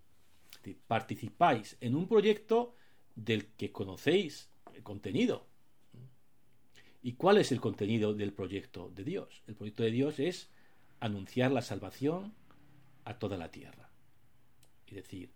participáis 0.87 1.77
en 1.79 1.95
un 1.95 2.07
proyecto 2.07 2.75
del 3.15 3.47
que 3.57 3.71
conocéis 3.71 4.49
el 4.75 4.83
contenido. 4.83 5.47
¿Y 7.01 7.13
cuál 7.13 7.37
es 7.37 7.51
el 7.51 7.61
contenido 7.61 8.13
del 8.13 8.33
proyecto 8.33 8.91
de 8.93 9.03
Dios? 9.03 9.43
El 9.47 9.55
proyecto 9.55 9.83
de 9.83 9.91
Dios 9.91 10.19
es 10.19 10.49
anunciar 10.99 11.51
la 11.51 11.61
salvación 11.61 12.33
a 13.05 13.17
toda 13.17 13.37
la 13.37 13.49
tierra. 13.49 13.89
Es 14.87 14.95
decir, 14.95 15.29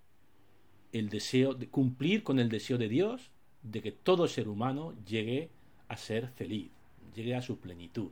el 0.92 1.10
deseo 1.10 1.54
de 1.54 1.70
cumplir 1.70 2.24
con 2.24 2.40
el 2.40 2.50
deseo 2.50 2.78
de 2.78 2.90
Dios 2.90 3.32
de 3.64 3.82
que 3.82 3.92
todo 3.92 4.28
ser 4.28 4.48
humano 4.48 4.94
llegue 5.06 5.50
a 5.88 5.98
ser 5.98 6.30
feliz, 6.30 6.72
llegue 7.16 7.36
a 7.36 7.42
su 7.42 7.60
plenitud 7.60 8.12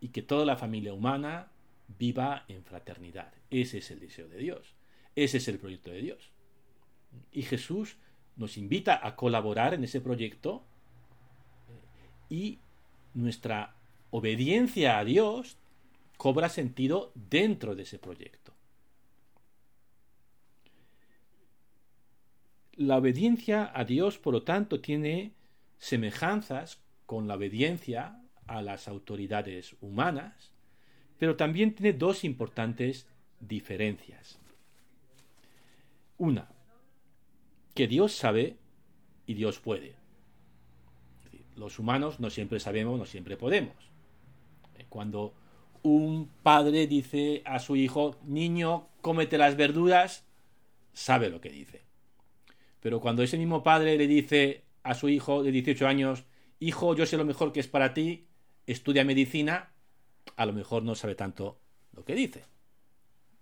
y 0.00 0.08
que 0.08 0.22
toda 0.22 0.44
la 0.44 0.56
familia 0.56 0.94
humana 0.94 1.50
viva 1.98 2.44
en 2.48 2.64
fraternidad. 2.64 3.32
Ese 3.50 3.78
es 3.78 3.90
el 3.90 4.00
deseo 4.00 4.28
de 4.28 4.38
Dios. 4.38 4.74
Ese 5.14 5.38
es 5.38 5.48
el 5.48 5.58
proyecto 5.58 5.90
de 5.90 6.02
Dios. 6.02 6.30
Y 7.32 7.42
Jesús 7.42 7.96
nos 8.36 8.56
invita 8.56 9.06
a 9.06 9.16
colaborar 9.16 9.74
en 9.74 9.84
ese 9.84 10.00
proyecto 10.00 10.64
eh, 11.68 12.34
y 12.34 12.58
nuestra 13.14 13.74
obediencia 14.10 14.98
a 14.98 15.04
Dios 15.04 15.56
cobra 16.16 16.48
sentido 16.48 17.12
dentro 17.14 17.74
de 17.74 17.82
ese 17.82 17.98
proyecto. 17.98 18.52
La 22.74 22.96
obediencia 22.96 23.70
a 23.74 23.84
Dios, 23.84 24.18
por 24.18 24.32
lo 24.32 24.42
tanto, 24.42 24.80
tiene 24.80 25.34
semejanzas 25.78 26.80
con 27.06 27.26
la 27.28 27.34
obediencia 27.34 28.22
a 28.46 28.62
las 28.62 28.88
autoridades 28.88 29.76
humanas, 29.80 30.52
pero 31.20 31.36
también 31.36 31.74
tiene 31.74 31.92
dos 31.92 32.24
importantes 32.24 33.06
diferencias. 33.40 34.38
Una, 36.16 36.48
que 37.74 37.86
Dios 37.86 38.12
sabe 38.12 38.56
y 39.26 39.34
Dios 39.34 39.58
puede. 39.58 39.96
Los 41.56 41.78
humanos 41.78 42.20
no 42.20 42.30
siempre 42.30 42.58
sabemos, 42.58 42.98
no 42.98 43.04
siempre 43.04 43.36
podemos. 43.36 43.74
Eh, 44.78 44.86
cuando 44.88 45.34
un 45.82 46.30
padre 46.42 46.86
dice 46.86 47.42
a 47.44 47.58
su 47.58 47.76
hijo, 47.76 48.16
niño, 48.24 48.88
cómete 49.02 49.36
las 49.36 49.58
verduras, 49.58 50.24
sabe 50.94 51.28
lo 51.28 51.42
que 51.42 51.50
dice. 51.50 51.82
Pero 52.80 52.98
cuando 53.00 53.22
ese 53.22 53.36
mismo 53.36 53.62
padre 53.62 53.98
le 53.98 54.06
dice 54.06 54.64
a 54.82 54.94
su 54.94 55.10
hijo 55.10 55.42
de 55.42 55.52
18 55.52 55.86
años, 55.86 56.24
hijo, 56.60 56.96
yo 56.96 57.04
sé 57.04 57.18
lo 57.18 57.26
mejor 57.26 57.52
que 57.52 57.60
es 57.60 57.68
para 57.68 57.92
ti, 57.92 58.24
estudia 58.66 59.04
medicina, 59.04 59.69
a 60.36 60.46
lo 60.46 60.52
mejor 60.52 60.82
no 60.82 60.94
sabe 60.94 61.14
tanto 61.14 61.58
lo 61.92 62.04
que 62.04 62.14
dice. 62.14 62.44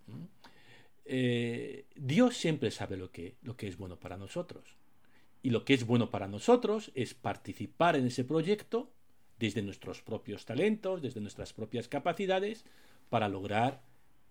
¿Mm? 0.07 0.25
Eh, 1.05 1.87
Dios 1.97 2.37
siempre 2.37 2.71
sabe 2.71 2.97
lo 2.97 3.11
que, 3.11 3.37
lo 3.43 3.57
que 3.57 3.69
es 3.69 3.79
bueno 3.79 3.99
para 3.99 4.17
nosotros. 4.17 4.77
Y 5.43 5.51
lo 5.51 5.65
que 5.65 5.75
es 5.75 5.87
bueno 5.87 6.11
para 6.11 6.29
nosotros 6.29 6.91
es 6.95 7.15
participar 7.15 7.97
en 7.97 8.07
ese 8.07 8.25
proyecto 8.25 8.91
desde 9.39 9.63
nuestros 9.63 10.03
propios 10.03 10.45
talentos, 10.45 11.01
desde 11.01 11.21
nuestras 11.21 11.53
propias 11.53 11.89
capacidades, 11.89 12.65
para 13.09 13.29
lograr 13.29 13.83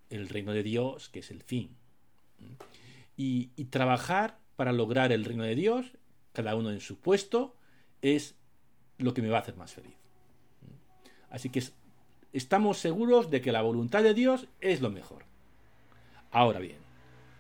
el 0.10 0.30
reino 0.30 0.54
de 0.54 0.64
Dios, 0.64 1.10
que 1.10 1.20
es 1.20 1.32
el 1.32 1.42
fin. 1.42 1.76
¿Mm? 2.40 2.54
Y, 3.16 3.50
y, 3.56 3.66
trabajar 3.66 4.38
para 4.56 4.72
lograr 4.72 5.12
el 5.12 5.26
reino 5.26 5.44
de 5.44 5.56
Dios, 5.56 5.94
cada 6.34 6.56
uno 6.56 6.70
en 6.72 6.82
su 6.82 7.00
puesto, 7.00 7.56
es 8.04 8.36
lo 9.00 9.14
que 9.16 9.24
me 9.24 9.30
va 9.30 9.38
a 9.38 9.42
hacer 9.42 9.56
más 9.56 9.74
feliz. 9.74 9.96
Así 11.30 11.50
que 11.50 11.64
estamos 12.34 12.78
seguros 12.78 13.30
de 13.30 13.42
que 13.42 13.52
la 13.52 13.62
voluntad 13.62 14.04
de 14.04 14.14
Dios 14.14 14.48
es 14.62 14.82
lo 14.82 14.90
mejor. 14.90 15.26
Ahora 16.32 16.60
bien, 16.60 16.78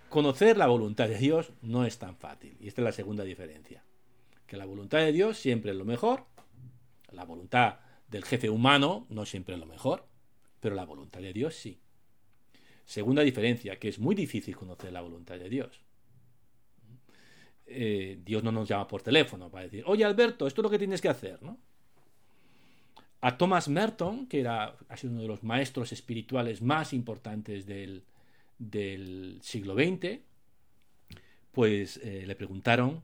conocer 0.09 0.57
la 0.57 0.67
voluntad 0.67 1.07
de 1.07 1.17
Dios 1.17 1.51
no 1.61 1.85
es 1.85 1.99
tan 1.99 2.15
fácil. 2.15 2.57
Y 2.59 2.67
esta 2.67 2.81
es 2.81 2.85
la 2.85 2.91
segunda 2.91 3.23
diferencia. 3.23 3.83
Que 4.45 4.57
la 4.57 4.65
voluntad 4.65 4.99
de 4.99 5.11
Dios 5.11 5.37
siempre 5.37 5.71
es 5.71 5.77
lo 5.77 5.85
mejor. 5.85 6.25
La 7.11 7.25
voluntad 7.25 7.79
del 8.09 8.23
jefe 8.23 8.49
humano 8.49 9.05
no 9.09 9.25
siempre 9.25 9.55
es 9.55 9.59
lo 9.59 9.65
mejor. 9.65 10.05
Pero 10.59 10.75
la 10.75 10.85
voluntad 10.85 11.21
de 11.21 11.33
Dios 11.33 11.55
sí. 11.55 11.79
Segunda 12.85 13.21
diferencia, 13.21 13.77
que 13.77 13.89
es 13.89 13.99
muy 13.99 14.15
difícil 14.15 14.55
conocer 14.55 14.93
la 14.93 15.01
voluntad 15.01 15.37
de 15.37 15.49
Dios. 15.49 15.81
Eh, 17.65 18.19
Dios 18.23 18.43
no 18.43 18.51
nos 18.53 18.69
llama 18.69 18.87
por 18.87 19.01
teléfono 19.01 19.51
para 19.51 19.65
decir, 19.65 19.83
oye 19.85 20.05
Alberto, 20.05 20.47
esto 20.47 20.61
es 20.61 20.63
lo 20.63 20.69
que 20.69 20.79
tienes 20.79 21.01
que 21.01 21.09
hacer, 21.09 21.43
¿no? 21.43 21.59
A 23.21 23.37
Thomas 23.37 23.67
Merton, 23.67 24.27
que 24.27 24.39
era, 24.39 24.77
ha 24.89 24.97
sido 24.97 25.13
uno 25.13 25.23
de 25.23 25.27
los 25.27 25.43
maestros 25.43 25.91
espirituales 25.91 26.61
más 26.61 26.93
importantes 26.93 27.65
del, 27.65 28.03
siglo 29.41 29.73
XX, 29.73 30.19
pues 31.51 31.97
eh, 31.97 32.25
le 32.27 32.35
preguntaron, 32.35 33.03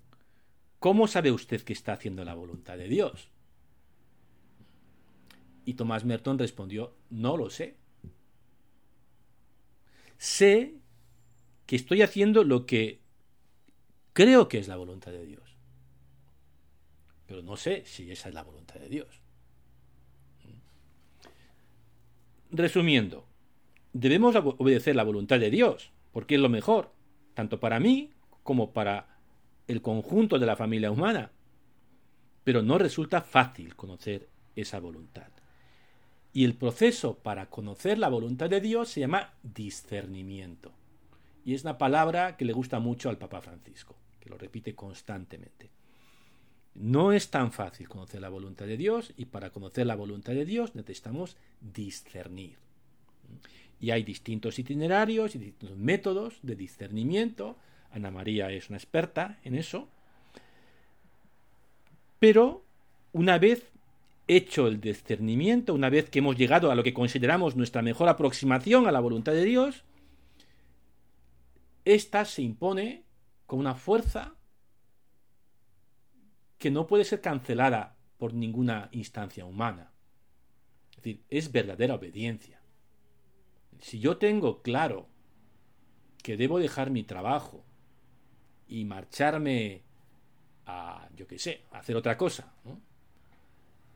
¿cómo 0.80 1.08
sabe 1.08 1.32
usted 1.32 1.62
que 1.62 1.74
está 1.74 1.94
haciendo 1.94 2.24
la 2.24 2.36
voluntad 2.36 2.78
de 2.78 2.88
Dios? 2.88 3.30
Y 5.66 5.74
Thomas 5.74 6.06
Merton 6.06 6.38
respondió, 6.38 6.96
no 7.10 7.38
lo 7.38 7.50
sé. 7.50 7.78
Sé 10.18 10.76
que 11.66 11.76
estoy 11.76 12.02
haciendo 12.02 12.44
lo 12.44 12.66
que 12.66 13.02
creo 14.14 14.48
que 14.48 14.60
es 14.60 14.68
la 14.68 14.76
voluntad 14.76 15.12
de 15.12 15.26
Dios. 15.26 15.58
Pero 17.26 17.42
no 17.42 17.58
sé 17.58 17.84
si 17.86 18.12
esa 18.12 18.30
es 18.30 18.36
la 18.36 18.44
voluntad 18.44 18.76
de 18.76 18.90
Dios. 18.90 19.23
Resumiendo, 22.56 23.26
debemos 23.94 24.36
obedecer 24.36 24.96
la 24.96 25.04
voluntad 25.04 25.40
de 25.40 25.50
Dios, 25.50 25.92
porque 26.12 26.36
es 26.36 26.42
lo 26.42 26.50
mejor, 26.50 26.92
tanto 27.34 27.60
para 27.60 27.80
mí 27.80 28.12
como 28.44 28.74
para 28.74 29.18
el 29.68 29.82
conjunto 29.82 30.38
de 30.38 30.46
la 30.46 30.56
familia 30.56 30.92
humana. 30.92 31.32
Pero 32.44 32.62
no 32.62 32.78
resulta 32.78 33.22
fácil 33.22 33.76
conocer 33.76 34.30
esa 34.56 34.80
voluntad. 34.80 35.30
Y 36.32 36.46
el 36.46 36.54
proceso 36.54 37.18
para 37.18 37.50
conocer 37.50 37.98
la 37.98 38.10
voluntad 38.10 38.52
de 38.52 38.62
Dios 38.62 38.90
se 38.90 39.00
llama 39.00 39.34
discernimiento. 39.42 40.74
Y 41.44 41.56
es 41.56 41.64
una 41.64 41.80
palabra 41.80 42.38
que 42.38 42.46
le 42.46 42.54
gusta 42.54 42.80
mucho 42.80 43.10
al 43.10 43.18
Papa 43.18 43.42
Francisco, 43.42 43.96
que 44.20 44.30
lo 44.30 44.38
repite 44.38 44.76
constantemente. 44.76 45.72
No 46.76 47.12
es 47.12 47.30
tan 47.30 47.52
fácil 47.52 47.88
conocer 47.88 48.22
la 48.22 48.30
voluntad 48.30 48.66
de 48.66 48.78
Dios 48.78 49.14
y 49.16 49.26
para 49.26 49.52
conocer 49.52 49.86
la 49.86 49.96
voluntad 49.96 50.34
de 50.34 50.46
Dios 50.46 50.76
necesitamos 50.76 51.38
discernir. 51.62 52.58
Y 53.80 53.92
hay 53.92 54.04
distintos 54.04 54.58
itinerarios 54.60 55.36
y 55.36 55.40
distintos 55.40 55.78
métodos 55.78 56.40
de 56.42 56.56
discernimiento. 56.56 57.58
Ana 57.92 58.12
María 58.12 58.50
es 58.52 58.70
una 58.70 58.78
experta 58.78 59.38
en 59.44 59.56
eso. 59.56 59.88
Pero 62.20 62.64
una 63.12 63.38
vez 63.38 63.70
hecho 64.28 64.68
el 64.68 64.80
discernimiento, 64.80 65.74
una 65.74 65.90
vez 65.90 66.10
que 66.10 66.20
hemos 66.20 66.38
llegado 66.38 66.72
a 66.72 66.76
lo 66.76 66.84
que 66.84 66.94
consideramos 66.94 67.56
nuestra 67.56 67.82
mejor 67.82 68.10
aproximación 68.10 68.88
a 68.88 68.92
la 68.92 69.00
voluntad 69.00 69.34
de 69.34 69.44
Dios, 69.44 69.84
ésta 71.86 72.26
se 72.26 72.42
impone 72.42 73.04
con 73.46 73.60
una 73.60 73.76
fuerza 73.76 74.34
que 76.64 76.72
no 76.72 76.88
puede 76.88 77.04
ser 77.04 77.20
cancelada 77.20 77.98
por 78.18 78.34
ninguna 78.34 78.88
instancia 78.94 79.44
humana. 79.44 79.92
Es 80.92 80.96
decir, 80.96 81.22
es 81.30 81.52
verdadera 81.52 81.96
obediencia. 81.96 82.62
Si 83.82 84.00
yo 84.00 84.16
tengo 84.16 84.62
claro 84.62 85.10
que 86.24 86.38
debo 86.38 86.60
dejar 86.60 86.90
mi 86.90 87.04
trabajo 87.04 87.66
y 88.66 88.86
marcharme 88.86 89.82
a, 90.66 91.10
yo 91.18 91.28
qué 91.28 91.38
sé, 91.38 91.64
a 91.70 91.80
hacer 91.80 91.98
otra 91.98 92.18
cosa, 92.18 92.54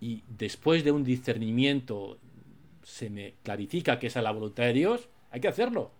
y 0.01 0.25
después 0.27 0.83
de 0.83 0.91
un 0.91 1.05
discernimiento 1.05 2.19
se 2.83 3.09
me 3.09 3.35
clarifica 3.43 3.97
que 3.97 4.07
esa 4.07 4.19
es 4.19 4.23
la 4.25 4.31
voluntad 4.31 4.63
de 4.63 4.73
Dios, 4.73 5.07
hay 5.31 5.39
que 5.39 5.47
hacerlo. 5.47 5.91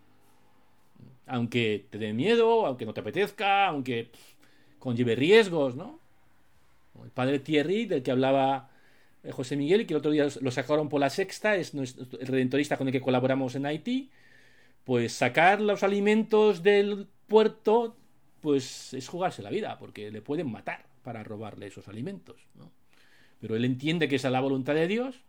Aunque 1.27 1.87
te 1.89 1.97
dé 1.97 2.11
miedo, 2.11 2.65
aunque 2.65 2.85
no 2.85 2.93
te 2.93 2.99
apetezca, 2.99 3.67
aunque 3.67 4.11
conlleve 4.79 5.15
riesgos, 5.15 5.77
¿no? 5.77 6.05
El 7.03 7.11
padre 7.11 7.39
Thierry, 7.39 7.85
del 7.85 8.03
que 8.03 8.11
hablaba 8.11 8.69
eh, 9.23 9.31
José 9.31 9.55
Miguel, 9.55 9.81
y 9.81 9.85
que 9.85 9.93
el 9.93 9.99
otro 9.99 10.11
día 10.11 10.27
lo 10.41 10.51
sacaron 10.51 10.89
por 10.89 10.99
la 10.99 11.09
sexta, 11.09 11.55
es 11.55 11.73
el 11.73 12.27
redentorista 12.27 12.77
con 12.77 12.87
el 12.87 12.93
que 12.93 13.01
colaboramos 13.01 13.55
en 13.55 13.65
Haití, 13.65 14.09
pues 14.83 15.13
sacar 15.13 15.59
los 15.59 15.83
alimentos 15.83 16.63
del 16.63 17.07
puerto, 17.27 17.97
pues 18.41 18.93
es 18.93 19.07
jugarse 19.07 19.41
la 19.41 19.49
vida, 19.49 19.77
porque 19.79 20.11
le 20.11 20.21
pueden 20.21 20.49
matar 20.51 20.85
para 21.03 21.23
robarle 21.23 21.67
esos 21.67 21.87
alimentos. 21.87 22.37
Pero 23.39 23.55
él 23.55 23.65
entiende 23.65 24.07
que 24.07 24.15
esa 24.15 24.29
es 24.29 24.31
la 24.31 24.39
voluntad 24.39 24.73
de 24.73 24.87
Dios, 24.87 25.21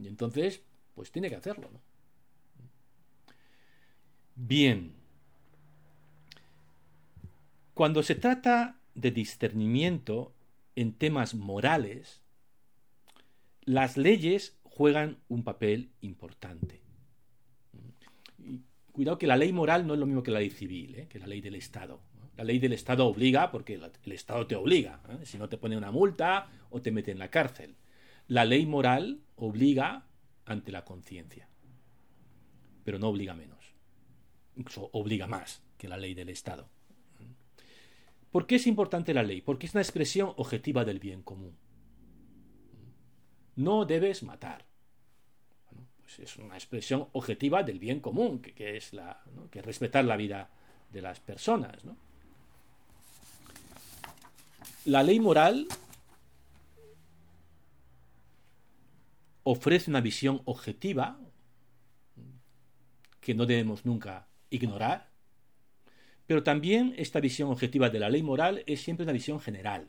y 0.00 0.08
entonces, 0.08 0.62
pues 0.94 1.10
tiene 1.10 1.28
que 1.28 1.36
hacerlo. 1.36 1.70
Bien. 4.34 4.92
Cuando 7.74 8.02
se 8.02 8.14
trata 8.14 8.78
de 8.94 9.10
discernimiento, 9.10 10.32
en 10.80 10.94
temas 10.94 11.34
morales, 11.34 12.22
las 13.60 13.98
leyes 13.98 14.58
juegan 14.64 15.18
un 15.28 15.44
papel 15.44 15.92
importante. 16.00 16.80
cuidado 18.92 19.18
que 19.18 19.26
la 19.26 19.36
ley 19.36 19.52
moral 19.52 19.86
no 19.86 19.92
es 19.92 20.00
lo 20.00 20.06
mismo 20.06 20.22
que 20.22 20.30
la 20.30 20.38
ley 20.38 20.48
civil, 20.48 20.94
¿eh? 20.94 21.06
que 21.06 21.18
la 21.18 21.26
ley 21.26 21.42
del 21.42 21.56
Estado. 21.56 22.00
La 22.34 22.44
ley 22.44 22.58
del 22.58 22.72
Estado 22.72 23.06
obliga 23.06 23.50
porque 23.50 23.74
el 23.74 24.12
Estado 24.12 24.46
te 24.46 24.56
obliga, 24.56 25.02
¿eh? 25.10 25.26
si 25.26 25.36
no 25.36 25.50
te 25.50 25.58
pone 25.58 25.76
una 25.76 25.90
multa 25.90 26.48
o 26.70 26.80
te 26.80 26.92
mete 26.92 27.10
en 27.10 27.18
la 27.18 27.28
cárcel. 27.28 27.76
La 28.26 28.46
ley 28.46 28.64
moral 28.64 29.20
obliga 29.36 30.06
ante 30.46 30.72
la 30.72 30.86
conciencia, 30.86 31.46
pero 32.84 32.98
no 32.98 33.08
obliga 33.08 33.34
menos. 33.34 33.74
Incluso 34.56 34.88
obliga 34.94 35.26
más 35.26 35.62
que 35.76 35.88
la 35.88 35.98
ley 35.98 36.14
del 36.14 36.30
Estado. 36.30 36.70
¿Por 38.30 38.46
qué 38.46 38.56
es 38.56 38.66
importante 38.66 39.12
la 39.12 39.22
ley? 39.22 39.40
Porque 39.40 39.66
es 39.66 39.74
una 39.74 39.82
expresión 39.82 40.32
objetiva 40.36 40.84
del 40.84 41.00
bien 41.00 41.22
común. 41.22 41.56
No 43.56 43.84
debes 43.84 44.22
matar. 44.22 44.64
pues 46.00 46.18
es 46.20 46.36
una 46.36 46.54
expresión 46.54 47.08
objetiva 47.12 47.62
del 47.62 47.78
bien 47.78 48.00
común, 48.00 48.40
que, 48.40 48.76
es 48.76 48.92
la, 48.92 49.22
que 49.50 49.62
respetar 49.62 50.04
la 50.04 50.16
vida 50.16 50.50
de 50.92 51.02
las 51.02 51.20
personas. 51.20 51.82
La 54.84 55.02
ley 55.02 55.20
moral 55.20 55.66
ofrece 59.42 59.90
una 59.90 60.00
visión 60.00 60.42
objetiva 60.44 61.18
que 63.20 63.34
no 63.34 63.46
debemos 63.46 63.84
nunca 63.84 64.28
ignorar 64.48 65.09
pero 66.30 66.44
también 66.44 66.94
esta 66.96 67.18
visión 67.18 67.50
objetiva 67.50 67.90
de 67.90 67.98
la 67.98 68.08
ley 68.08 68.22
moral 68.22 68.62
es 68.68 68.82
siempre 68.82 69.02
una 69.02 69.12
visión 69.12 69.40
general. 69.40 69.88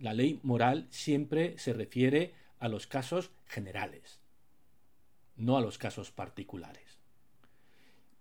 La 0.00 0.12
ley 0.12 0.40
moral 0.42 0.88
siempre 0.90 1.56
se 1.56 1.72
refiere 1.72 2.34
a 2.58 2.66
los 2.66 2.88
casos 2.88 3.30
generales, 3.46 4.20
no 5.36 5.56
a 5.56 5.60
los 5.60 5.78
casos 5.78 6.10
particulares. 6.10 6.98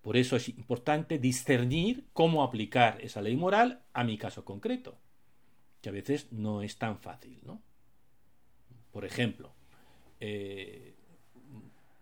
Por 0.03 0.17
eso 0.17 0.35
es 0.35 0.49
importante 0.49 1.17
discernir 1.17 2.05
cómo 2.13 2.43
aplicar 2.43 3.01
esa 3.01 3.23
ley 3.23 3.35
moral 3.35 3.81
a 3.91 4.03
mi 4.03 4.19
caso 4.19 4.45
concreto, 4.45 4.99
que 5.81 5.89
a 5.89 5.93
veces 5.93 6.31
no 6.31 6.61
es 6.61 6.77
tan 6.77 6.99
fácil. 6.99 7.39
¿no? 7.43 7.59
Por 8.91 9.03
ejemplo, 9.03 9.51
eh, 10.19 10.93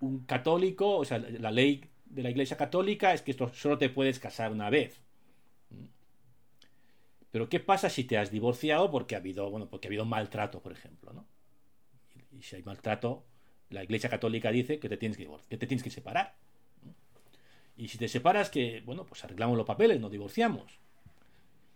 un 0.01 0.25
católico, 0.25 0.97
o 0.97 1.05
sea, 1.05 1.17
la 1.17 1.49
ley 1.49 1.89
de 2.09 2.23
la 2.23 2.29
Iglesia 2.29 2.57
Católica 2.57 3.13
es 3.13 3.21
que 3.21 3.31
esto 3.31 3.53
solo 3.53 3.77
te 3.77 3.89
puedes 3.89 4.19
casar 4.19 4.51
una 4.51 4.69
vez. 4.69 5.01
Pero 7.31 7.47
¿qué 7.47 7.59
pasa 7.59 7.89
si 7.89 8.03
te 8.03 8.17
has 8.17 8.31
divorciado 8.31 8.89
porque 8.89 9.15
ha 9.15 9.19
habido, 9.19 9.49
bueno, 9.49 9.69
porque 9.69 9.87
ha 9.87 9.89
habido 9.89 10.05
maltrato, 10.05 10.61
por 10.61 10.71
ejemplo, 10.71 11.13
¿no? 11.13 11.25
Y 12.31 12.41
si 12.41 12.55
hay 12.55 12.63
maltrato, 12.63 13.23
la 13.69 13.83
Iglesia 13.83 14.09
Católica 14.09 14.51
dice 14.51 14.79
que 14.79 14.89
te 14.89 14.97
tienes 14.97 15.17
que, 15.17 15.29
que, 15.47 15.57
te 15.57 15.67
tienes 15.67 15.83
que 15.83 15.91
separar. 15.91 16.35
Y 17.77 17.87
si 17.87 17.97
te 17.97 18.07
separas, 18.07 18.49
que, 18.49 18.81
bueno, 18.85 19.05
pues 19.05 19.23
arreglamos 19.23 19.55
los 19.55 19.65
papeles, 19.65 19.99
nos 19.99 20.11
divorciamos. 20.11 20.79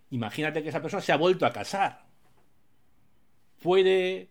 Imagínate 0.10 0.64
que 0.64 0.70
esa 0.70 0.82
persona 0.82 1.02
se 1.02 1.12
ha 1.12 1.18
vuelto 1.18 1.46
a 1.46 1.54
casar. 1.54 2.06
¿Puede 3.62 4.30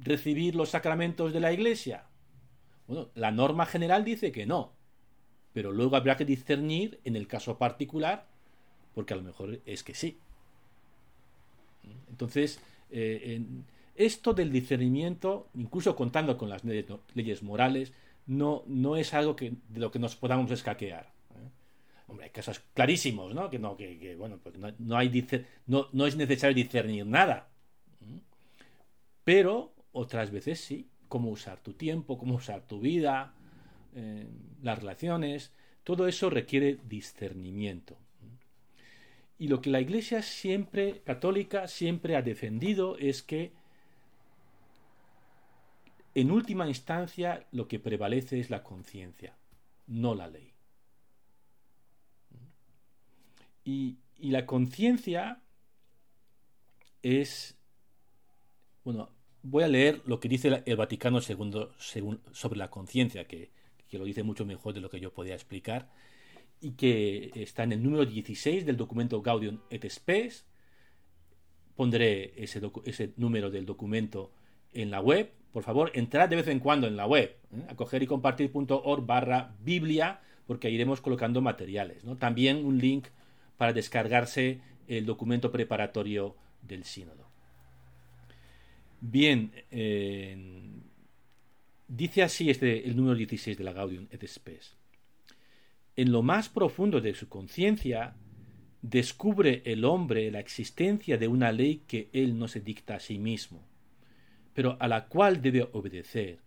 recibir 0.00 0.54
los 0.54 0.70
sacramentos 0.70 1.32
de 1.32 1.40
la 1.40 1.52
Iglesia? 1.52 2.06
Bueno, 2.86 3.10
la 3.14 3.30
norma 3.30 3.66
general 3.66 4.04
dice 4.04 4.32
que 4.32 4.46
no, 4.46 4.72
pero 5.52 5.72
luego 5.72 5.96
habrá 5.96 6.16
que 6.16 6.24
discernir 6.24 7.00
en 7.04 7.16
el 7.16 7.26
caso 7.26 7.58
particular, 7.58 8.26
porque 8.94 9.14
a 9.14 9.16
lo 9.16 9.22
mejor 9.22 9.60
es 9.66 9.82
que 9.82 9.94
sí. 9.94 10.18
Entonces, 12.08 12.60
eh, 12.90 13.42
esto 13.94 14.32
del 14.32 14.50
discernimiento, 14.50 15.48
incluso 15.54 15.94
contando 15.94 16.36
con 16.38 16.48
las 16.48 16.62
leyes 16.64 17.42
morales, 17.42 17.92
no, 18.26 18.62
no 18.66 18.96
es 18.96 19.14
algo 19.14 19.36
que, 19.36 19.52
de 19.68 19.80
lo 19.80 19.90
que 19.90 19.98
nos 19.98 20.16
podamos 20.16 20.50
escaquear. 20.50 21.12
¿eh? 21.30 21.48
Hombre, 22.08 22.26
hay 22.26 22.30
casos 22.30 22.60
clarísimos, 22.74 23.34
¿no? 23.34 23.50
Que 23.50 23.58
no, 23.58 23.76
que, 23.76 24.16
bueno, 24.16 24.38
pues 24.42 24.54
no, 24.78 24.96
hay 24.96 25.26
no, 25.66 25.88
no 25.92 26.06
es 26.06 26.16
necesario 26.16 26.54
discernir 26.54 27.06
nada. 27.06 27.48
¿eh? 28.00 28.20
Pero 29.24 29.72
otras 29.92 30.30
veces 30.30 30.60
sí 30.60 30.88
cómo 31.12 31.28
usar 31.28 31.60
tu 31.60 31.74
tiempo, 31.74 32.16
cómo 32.16 32.36
usar 32.36 32.66
tu 32.66 32.80
vida, 32.80 33.34
eh, 33.94 34.26
las 34.62 34.78
relaciones, 34.78 35.52
todo 35.84 36.08
eso 36.08 36.30
requiere 36.30 36.78
discernimiento. 36.88 37.98
Y 39.36 39.48
lo 39.48 39.60
que 39.60 39.68
la 39.68 39.82
Iglesia 39.82 40.22
siempre, 40.22 41.02
católica, 41.02 41.68
siempre 41.68 42.16
ha 42.16 42.22
defendido 42.22 42.96
es 42.96 43.22
que 43.22 43.52
en 46.14 46.30
última 46.30 46.66
instancia 46.66 47.46
lo 47.52 47.68
que 47.68 47.78
prevalece 47.78 48.40
es 48.40 48.48
la 48.48 48.62
conciencia, 48.62 49.36
no 49.86 50.14
la 50.14 50.28
ley. 50.28 50.54
Y, 53.64 53.98
y 54.16 54.30
la 54.30 54.46
conciencia 54.46 55.42
es, 57.02 57.58
bueno, 58.82 59.10
voy 59.42 59.64
a 59.64 59.68
leer 59.68 60.02
lo 60.06 60.20
que 60.20 60.28
dice 60.28 60.62
el 60.64 60.76
Vaticano 60.76 61.20
II 61.20 61.68
sobre 62.32 62.58
la 62.58 62.70
conciencia, 62.70 63.26
que, 63.26 63.50
lo 63.90 64.04
dice 64.04 64.22
mucho 64.22 64.46
mejor 64.46 64.72
de 64.72 64.80
lo 64.80 64.88
que 64.88 65.00
yo 65.00 65.12
podía 65.12 65.34
explicar, 65.34 65.90
y 66.60 66.72
que 66.72 67.30
está 67.34 67.64
en 67.64 67.72
el 67.72 67.82
número 67.82 68.06
16 68.06 68.64
del 68.64 68.76
documento 68.76 69.20
Gaudium 69.20 69.58
et 69.70 69.84
Spes. 69.88 70.46
Pondré 71.74 72.32
ese, 72.36 72.60
número 73.16 73.50
del 73.50 73.66
documento 73.66 74.32
en 74.72 74.90
la 74.90 75.00
web. 75.00 75.32
Por 75.52 75.64
favor, 75.64 75.90
entrad 75.94 76.28
de 76.28 76.36
vez 76.36 76.48
en 76.48 76.60
cuando 76.60 76.86
en 76.86 76.96
la 76.96 77.06
web, 77.06 77.36
¿eh? 77.52 77.64
acoger 77.68 78.02
y 78.02 78.06
compartir.org 78.06 79.04
barra 79.04 79.54
Biblia, 79.60 80.20
porque 80.46 80.70
iremos 80.70 81.00
colocando 81.00 81.40
materiales. 81.40 82.04
¿no? 82.04 82.16
También 82.16 82.64
un 82.64 82.78
link 82.78 83.08
para 83.56 83.72
descargarse 83.72 84.60
el 84.86 85.04
documento 85.04 85.50
preparatorio 85.50 86.36
del 86.62 86.84
sínodo. 86.84 87.31
Bien, 89.04 89.50
eh, 89.72 90.36
dice 91.88 92.22
así 92.22 92.50
este, 92.50 92.86
el 92.86 92.94
número 92.94 93.16
16 93.16 93.58
de 93.58 93.64
la 93.64 93.72
Gaudium 93.72 94.06
et 94.12 94.24
Spes. 94.24 94.76
en 95.96 96.12
lo 96.12 96.22
más 96.22 96.48
profundo 96.48 97.00
de 97.00 97.12
su 97.12 97.28
conciencia, 97.28 98.14
descubre 98.80 99.62
el 99.64 99.84
hombre 99.84 100.30
la 100.30 100.38
existencia 100.38 101.18
de 101.18 101.26
una 101.26 101.50
ley 101.50 101.82
que 101.88 102.10
él 102.12 102.38
no 102.38 102.46
se 102.46 102.60
dicta 102.60 102.94
a 102.94 103.00
sí 103.00 103.18
mismo, 103.18 103.66
pero 104.54 104.76
a 104.78 104.86
la 104.86 105.08
cual 105.08 105.42
debe 105.42 105.68
obedecer, 105.72 106.38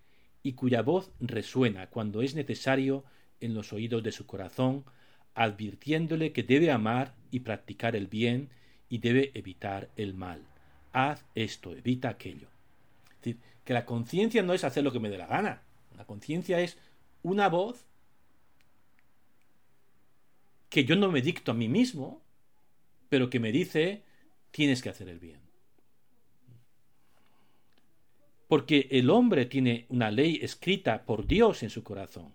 y 0.41 0.53
cuya 0.53 0.81
voz 0.81 1.11
resuena 1.19 1.87
cuando 1.87 2.21
es 2.21 2.35
necesario 2.35 3.03
en 3.41 3.53
los 3.53 3.73
oídos 3.73 4.01
de 4.01 4.13
su 4.13 4.25
corazón, 4.25 4.85
advirtiéndole 5.33 6.31
que 6.31 6.43
debe 6.43 6.71
amar 6.71 7.15
y 7.31 7.41
practicar 7.41 7.97
el 7.97 8.07
bien 8.07 8.47
y 8.87 8.99
debe 8.99 9.31
evitar 9.33 9.91
el 9.97 10.13
mal. 10.13 10.54
Haz 10.97 11.25
esto, 11.35 11.75
evita 11.75 12.07
aquello. 12.07 12.47
Es 13.09 13.17
decir, 13.17 13.37
que 13.65 13.73
la 13.73 13.85
conciencia 13.85 14.41
no 14.43 14.53
es 14.53 14.63
hacer 14.63 14.81
lo 14.81 14.93
que 14.93 15.01
me 15.01 15.09
dé 15.09 15.17
la 15.17 15.27
gana. 15.27 15.61
La 15.97 16.05
conciencia 16.05 16.61
es 16.61 16.77
una 17.21 17.49
voz 17.49 17.85
que 20.69 20.85
yo 20.85 20.95
no 20.95 21.11
me 21.11 21.21
dicto 21.21 21.51
a 21.51 21.53
mí 21.53 21.67
mismo, 21.67 22.21
pero 23.09 23.29
que 23.29 23.41
me 23.41 23.51
dice 23.51 24.03
tienes 24.51 24.81
que 24.81 24.87
hacer 24.87 25.09
el 25.09 25.19
bien. 25.19 25.41
Porque 28.47 28.87
el 28.89 29.09
hombre 29.09 29.47
tiene 29.47 29.87
una 29.89 30.11
ley 30.11 30.39
escrita 30.41 31.03
por 31.03 31.27
Dios 31.27 31.61
en 31.61 31.71
su 31.71 31.83
corazón, 31.83 32.31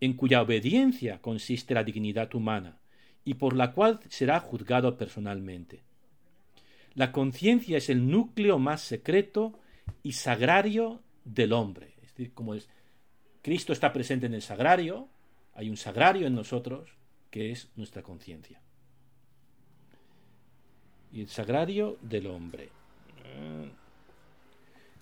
en 0.00 0.14
cuya 0.14 0.42
obediencia 0.42 1.20
consiste 1.20 1.74
la 1.74 1.84
dignidad 1.84 2.34
humana, 2.34 2.80
y 3.24 3.34
por 3.34 3.54
la 3.54 3.70
cual 3.70 4.00
será 4.08 4.40
juzgado 4.40 4.98
personalmente. 4.98 5.84
La 6.94 7.12
conciencia 7.12 7.78
es 7.78 7.88
el 7.88 8.10
núcleo 8.10 8.58
más 8.58 8.82
secreto 8.82 9.58
y 10.02 10.12
sagrario 10.12 11.00
del 11.24 11.52
hombre. 11.52 11.94
Es 12.02 12.10
decir, 12.10 12.32
como 12.34 12.54
es, 12.54 12.68
Cristo 13.40 13.72
está 13.72 13.92
presente 13.92 14.26
en 14.26 14.34
el 14.34 14.42
sagrario, 14.42 15.08
hay 15.54 15.70
un 15.70 15.76
sagrario 15.76 16.26
en 16.26 16.34
nosotros, 16.34 16.90
que 17.30 17.50
es 17.50 17.70
nuestra 17.76 18.02
conciencia. 18.02 18.60
Y 21.12 21.20
el 21.20 21.28
sagrario 21.28 21.98
del 22.02 22.26
hombre, 22.26 22.70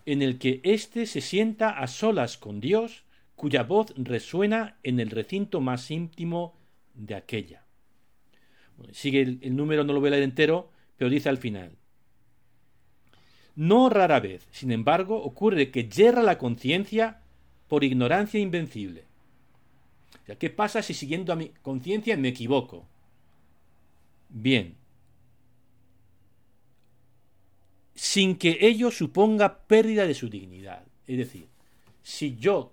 en 0.06 0.22
el 0.22 0.38
que 0.38 0.60
éste 0.64 1.06
se 1.06 1.20
sienta 1.20 1.70
a 1.70 1.86
solas 1.86 2.36
con 2.36 2.60
Dios, 2.60 3.04
cuya 3.36 3.62
voz 3.62 3.92
resuena 3.96 4.78
en 4.82 5.00
el 5.00 5.10
recinto 5.10 5.60
más 5.60 5.90
íntimo 5.90 6.54
de 6.94 7.14
aquella. 7.14 7.64
sigue 8.92 9.22
el, 9.22 9.38
el 9.42 9.56
número, 9.56 9.84
no 9.84 9.92
lo 9.92 10.00
voy 10.00 10.08
a 10.08 10.12
leer 10.12 10.24
entero, 10.24 10.70
pero 10.96 11.10
dice 11.10 11.28
al 11.28 11.38
final. 11.38 11.79
No 13.60 13.90
rara 13.90 14.20
vez, 14.20 14.46
sin 14.50 14.72
embargo, 14.72 15.22
ocurre 15.22 15.70
que 15.70 15.86
yerra 15.86 16.22
la 16.22 16.38
conciencia 16.38 17.20
por 17.68 17.84
ignorancia 17.84 18.40
invencible 18.40 19.04
¿qué 20.38 20.50
pasa 20.50 20.82
si 20.82 20.94
siguiendo 20.94 21.32
a 21.32 21.36
mi 21.36 21.48
conciencia 21.62 22.16
me 22.16 22.28
equivoco? 22.28 22.86
Bien. 24.28 24.76
Sin 27.94 28.36
que 28.36 28.58
ello 28.60 28.90
suponga 28.90 29.58
pérdida 29.66 30.06
de 30.06 30.14
su 30.14 30.28
dignidad. 30.28 30.84
Es 31.06 31.18
decir, 31.18 31.48
si 32.02 32.36
yo, 32.36 32.72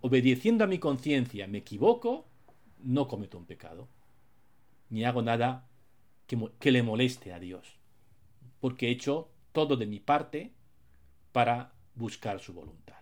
obedeciendo 0.00 0.64
a 0.64 0.66
mi 0.66 0.78
conciencia, 0.78 1.46
me 1.46 1.58
equivoco, 1.58 2.26
no 2.82 3.06
cometo 3.06 3.38
un 3.38 3.44
pecado. 3.44 3.88
Ni 4.90 5.04
hago 5.04 5.22
nada 5.22 5.68
que, 6.26 6.38
que 6.58 6.72
le 6.72 6.82
moleste 6.82 7.32
a 7.32 7.38
Dios. 7.38 7.78
Porque 8.60 8.88
he 8.88 8.90
hecho 8.90 9.28
todo 9.56 9.74
de 9.74 9.86
mi 9.86 10.00
parte 10.00 10.52
para 11.32 11.72
buscar 11.94 12.40
su 12.40 12.52
voluntad. 12.52 13.00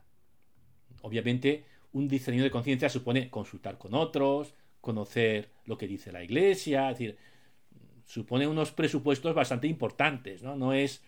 Obviamente, 1.03 1.64
un 1.90 2.07
discernimiento 2.07 2.45
de 2.45 2.53
conciencia 2.53 2.88
supone 2.88 3.29
consultar 3.29 3.77
con 3.77 3.93
otros, 3.93 4.55
conocer 4.81 5.51
lo 5.64 5.77
que 5.77 5.88
dice 5.88 6.12
la 6.12 6.23
Iglesia, 6.23 6.93
es 6.93 6.99
decir, 6.99 7.19
supone 8.07 8.47
unos 8.47 8.71
presupuestos 8.71 9.35
bastante 9.35 9.67
importantes, 9.67 10.45
¿no? 10.45 10.55
No 10.55 10.73
es 10.73 11.03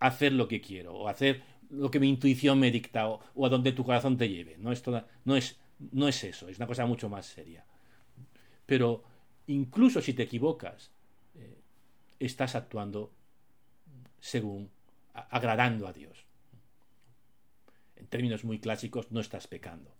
hacer 0.00 0.32
lo 0.32 0.48
que 0.48 0.60
quiero 0.60 0.94
o 0.94 1.06
hacer 1.06 1.42
lo 1.70 1.88
que 1.88 2.00
mi 2.00 2.08
intuición 2.08 2.58
me 2.58 2.72
dicta 2.72 3.08
o, 3.08 3.46
a 3.46 3.48
donde 3.48 3.70
tu 3.70 3.84
corazón 3.84 4.16
te 4.16 4.28
lleve, 4.28 4.56
no 4.58 4.72
es, 4.72 4.82
no, 5.24 5.36
es, 5.36 5.60
no 5.92 6.08
es 6.08 6.24
eso, 6.24 6.48
es 6.48 6.56
una 6.56 6.66
cosa 6.66 6.86
mucho 6.86 7.08
más 7.08 7.26
seria. 7.26 7.64
Pero 8.66 9.04
incluso 9.46 10.00
si 10.00 10.12
te 10.12 10.24
equivocas, 10.24 10.90
eh, 11.36 11.60
estás 12.18 12.56
actuando 12.56 13.12
según 14.22 14.70
agradando 15.12 15.88
a 15.88 15.92
Dios. 15.92 16.24
En 17.96 18.06
términos 18.06 18.44
muy 18.44 18.60
clásicos, 18.60 19.10
no 19.10 19.20
estás 19.20 19.48
pecando. 19.48 19.90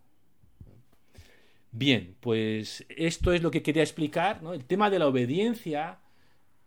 Bien, 1.73 2.17
pues 2.21 2.87
esto 2.89 3.33
es 3.33 3.43
lo 3.43 3.51
que 3.51 3.63
quería 3.63 3.83
explicar. 3.83 4.43
¿no? 4.43 4.55
El 4.55 4.65
tema 4.65 4.91
de 4.91 5.01
la 5.01 5.09
obediencia 5.09 5.99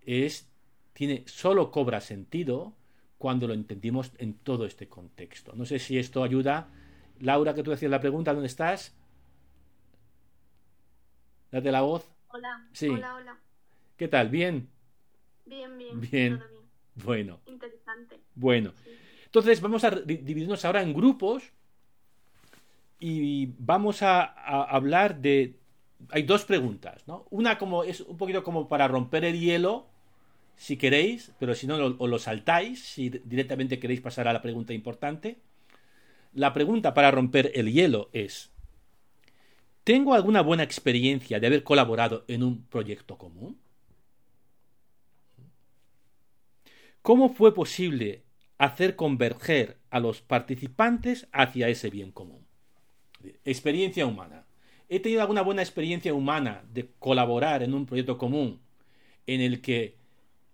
es, 0.06 0.50
tiene, 0.94 1.24
solo 1.28 1.72
cobra 1.72 2.02
sentido 2.02 2.74
cuando 3.18 3.48
lo 3.48 3.54
entendimos 3.54 4.12
en 4.18 4.34
todo 4.34 4.66
este 4.66 4.90
contexto. 4.90 5.54
No 5.56 5.66
sé 5.66 5.80
si 5.80 5.98
esto 5.98 6.24
ayuda. 6.24 6.68
Laura, 7.22 7.56
que 7.56 7.64
tú 7.64 7.72
decías 7.72 7.90
la 7.90 8.02
pregunta, 8.02 8.34
¿dónde 8.34 8.48
estás? 8.48 8.94
Date 11.52 11.72
la 11.72 11.82
voz. 11.82 12.06
Hola. 12.28 12.68
Sí. 12.74 12.90
Hola, 12.90 13.16
hola. 13.16 13.40
¿Qué 13.96 14.10
tal? 14.10 14.28
¿Bien? 14.28 14.68
Bien, 15.46 15.78
bien. 15.78 16.02
Bien. 16.02 16.55
Bueno. 16.96 17.40
Interesante. 17.46 18.20
Bueno. 18.36 18.74
Entonces 19.26 19.60
vamos 19.62 19.84
a 19.84 19.92
dividirnos 19.92 20.64
ahora 20.64 20.82
en 20.82 20.94
grupos 20.94 21.52
y 23.00 23.48
vamos 23.58 24.02
a, 24.02 24.24
hablar 24.24 25.20
de... 25.20 25.60
Hay 26.10 26.24
dos 26.24 26.46
preguntas, 26.46 27.08
¿no? 27.08 27.26
Una 27.30 27.58
como 27.58 27.84
es 27.84 28.02
un 28.02 28.18
poquito 28.18 28.44
como 28.44 28.68
para 28.68 28.88
romper 28.88 29.26
el 29.26 29.40
hielo, 29.40 29.88
si 30.56 30.78
queréis, 30.78 31.32
pero 31.40 31.56
si 31.56 31.68
no, 31.68 31.76
o 31.76 32.08
lo 32.08 32.20
saltáis, 32.20 32.84
si 32.84 33.10
directamente 33.10 33.80
queréis 33.80 34.02
pasar 34.02 34.28
a 34.28 34.34
la 34.34 34.42
pregunta 34.42 34.74
importante. 34.74 35.38
La 36.34 36.54
pregunta 36.54 36.94
para 36.94 37.12
romper 37.12 37.52
el 37.56 37.72
hielo 37.72 38.10
es, 38.14 38.52
¿tengo 39.84 40.14
alguna 40.14 40.42
buena 40.42 40.64
experiencia 40.64 41.40
de 41.40 41.48
haber 41.48 41.64
colaborado 41.64 42.24
en 42.28 42.44
un 42.44 42.66
proyecto 42.66 43.18
común? 43.18 43.58
¿Cómo 47.06 47.30
fue 47.30 47.54
posible 47.54 48.24
hacer 48.58 48.96
converger 48.96 49.78
a 49.92 50.00
los 50.00 50.24
participantes 50.24 51.28
hacia 51.32 51.70
ese 51.70 51.92
bien 51.92 52.12
común? 52.12 52.48
Experiencia 53.44 54.08
humana. 54.08 54.48
He 54.90 55.00
tenido 55.00 55.22
alguna 55.22 55.44
buena 55.44 55.62
experiencia 55.62 56.16
humana 56.16 56.64
de 56.74 56.90
colaborar 56.98 57.62
en 57.62 57.76
un 57.76 57.86
proyecto 57.86 58.18
común 58.18 58.60
en 59.28 59.42
el 59.42 59.62
que 59.62 59.98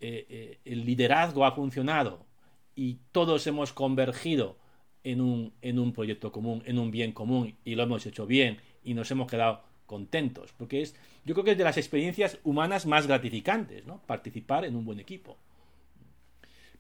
eh, 0.02 0.26
eh, 0.30 0.58
el 0.66 0.84
liderazgo 0.84 1.46
ha 1.46 1.54
funcionado 1.54 2.26
y 2.76 2.98
todos 3.14 3.48
hemos 3.48 3.72
convergido 3.72 4.58
en 5.06 5.22
un, 5.22 5.54
en 5.62 5.80
un 5.80 5.94
proyecto 5.94 6.34
común, 6.34 6.64
en 6.66 6.80
un 6.80 6.92
bien 6.92 7.14
común 7.14 7.56
y 7.64 7.76
lo 7.76 7.84
hemos 7.84 8.06
hecho 8.06 8.28
bien 8.28 8.58
y 8.84 8.94
nos 8.94 9.10
hemos 9.10 9.32
quedado 9.32 9.62
contentos. 9.86 10.52
Porque 10.58 10.82
es, 10.82 10.98
yo 11.24 11.34
creo 11.34 11.46
que 11.46 11.52
es 11.52 11.58
de 11.58 11.64
las 11.64 11.78
experiencias 11.78 12.40
humanas 12.44 12.86
más 12.86 13.08
gratificantes, 13.08 13.86
¿no? 13.86 14.02
Participar 14.06 14.66
en 14.66 14.76
un 14.76 14.84
buen 14.84 15.00
equipo. 15.00 15.38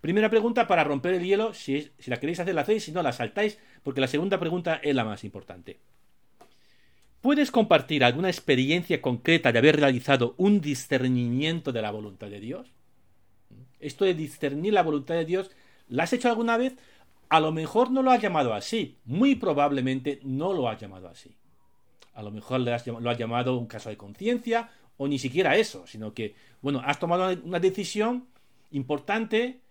Primera 0.01 0.31
pregunta 0.31 0.65
para 0.65 0.83
romper 0.83 1.13
el 1.13 1.23
hielo, 1.23 1.53
si, 1.53 1.91
la 2.07 2.17
queréis 2.17 2.39
hacer, 2.39 2.55
la 2.55 2.61
hacéis, 2.61 2.83
si 2.83 2.91
no, 2.91 3.03
la 3.03 3.13
saltáis, 3.13 3.59
porque 3.83 4.01
la 4.01 4.07
segunda 4.07 4.39
pregunta 4.39 4.79
es 4.81 4.95
la 4.95 5.05
más 5.05 5.23
importante. 5.23 5.79
¿Puedes 7.21 7.51
compartir 7.51 8.03
alguna 8.03 8.29
experiencia 8.29 8.99
concreta 8.99 9.51
de 9.51 9.59
haber 9.59 9.75
realizado 9.75 10.33
un 10.37 10.59
discernimiento 10.59 11.71
de 11.71 11.83
la 11.83 11.91
voluntad 11.91 12.31
de 12.31 12.39
Dios? 12.39 12.73
Esto 13.79 14.05
de 14.05 14.15
discernir 14.15 14.73
la 14.73 14.81
voluntad 14.81 15.13
de 15.13 15.25
Dios, 15.25 15.51
¿la 15.87 16.03
has 16.03 16.13
hecho 16.13 16.29
alguna 16.29 16.57
vez? 16.57 16.75
A 17.29 17.39
lo 17.39 17.51
mejor 17.51 17.91
no 17.91 18.01
lo 18.01 18.09
has 18.09 18.21
llamado 18.21 18.55
así, 18.55 18.97
muy 19.05 19.35
probablemente 19.35 20.19
no 20.23 20.51
lo 20.51 20.67
has 20.67 20.81
llamado 20.81 21.09
así. 21.09 21.35
A 22.15 22.23
lo 22.23 22.31
mejor 22.31 22.61
lo 22.61 22.73
has 23.09 23.17
llamado 23.19 23.55
un 23.55 23.67
caso 23.67 23.89
de 23.89 23.97
conciencia 23.97 24.71
o 24.97 25.07
ni 25.07 25.19
siquiera 25.19 25.57
eso, 25.57 25.85
sino 25.85 26.13
que, 26.13 26.33
bueno, 26.61 26.81
has 26.83 26.99
tomado 26.99 27.39
una 27.43 27.59
decisión 27.59 28.27
importante 28.71 29.61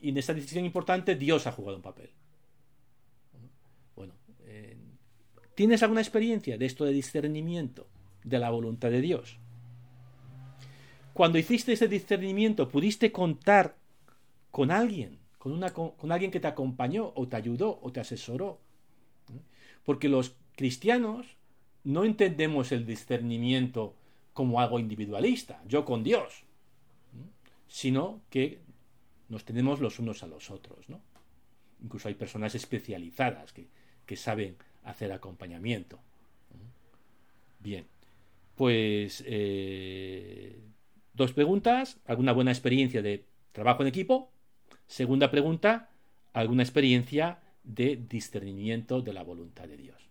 y 0.00 0.10
en 0.10 0.18
esta 0.18 0.34
decisión 0.34 0.64
importante 0.64 1.14
Dios 1.14 1.46
ha 1.46 1.52
jugado 1.52 1.76
un 1.76 1.82
papel. 1.82 2.10
Bueno, 3.94 4.14
eh, 4.44 4.76
¿tienes 5.54 5.82
alguna 5.82 6.00
experiencia 6.00 6.56
de 6.56 6.66
esto 6.66 6.84
de 6.84 6.92
discernimiento 6.92 7.86
de 8.24 8.38
la 8.38 8.50
voluntad 8.50 8.90
de 8.90 9.00
Dios? 9.00 9.38
Cuando 11.12 11.38
hiciste 11.38 11.72
ese 11.72 11.88
discernimiento, 11.88 12.68
¿pudiste 12.68 13.12
contar 13.12 13.76
con 14.50 14.70
alguien? 14.70 15.18
Con, 15.38 15.52
una, 15.52 15.70
con 15.72 16.12
alguien 16.12 16.30
que 16.30 16.40
te 16.40 16.46
acompañó 16.46 17.12
o 17.14 17.28
te 17.28 17.36
ayudó 17.36 17.78
o 17.82 17.92
te 17.92 18.00
asesoró. 18.00 18.60
Porque 19.84 20.08
los 20.08 20.36
cristianos 20.54 21.26
no 21.84 22.04
entendemos 22.04 22.72
el 22.72 22.86
discernimiento 22.86 23.94
como 24.32 24.60
algo 24.60 24.78
individualista, 24.78 25.62
yo 25.66 25.84
con 25.84 26.02
Dios, 26.02 26.44
sino 27.68 28.20
que 28.30 28.60
nos 29.30 29.44
tenemos 29.44 29.80
los 29.80 29.98
unos 29.98 30.22
a 30.22 30.26
los 30.26 30.50
otros, 30.50 30.88
¿no? 30.90 31.00
Incluso 31.82 32.08
hay 32.08 32.14
personas 32.14 32.54
especializadas 32.54 33.52
que, 33.52 33.68
que 34.04 34.16
saben 34.16 34.56
hacer 34.84 35.12
acompañamiento. 35.12 35.98
Bien, 37.60 37.86
pues 38.56 39.22
eh, 39.26 40.60
dos 41.14 41.32
preguntas, 41.32 41.98
alguna 42.06 42.32
buena 42.32 42.50
experiencia 42.50 43.02
de 43.02 43.24
trabajo 43.52 43.82
en 43.82 43.88
equipo. 43.88 44.30
Segunda 44.86 45.30
pregunta, 45.30 45.90
alguna 46.32 46.62
experiencia 46.62 47.40
de 47.62 47.96
discernimiento 47.96 49.00
de 49.00 49.12
la 49.12 49.22
voluntad 49.22 49.68
de 49.68 49.76
Dios. 49.76 50.09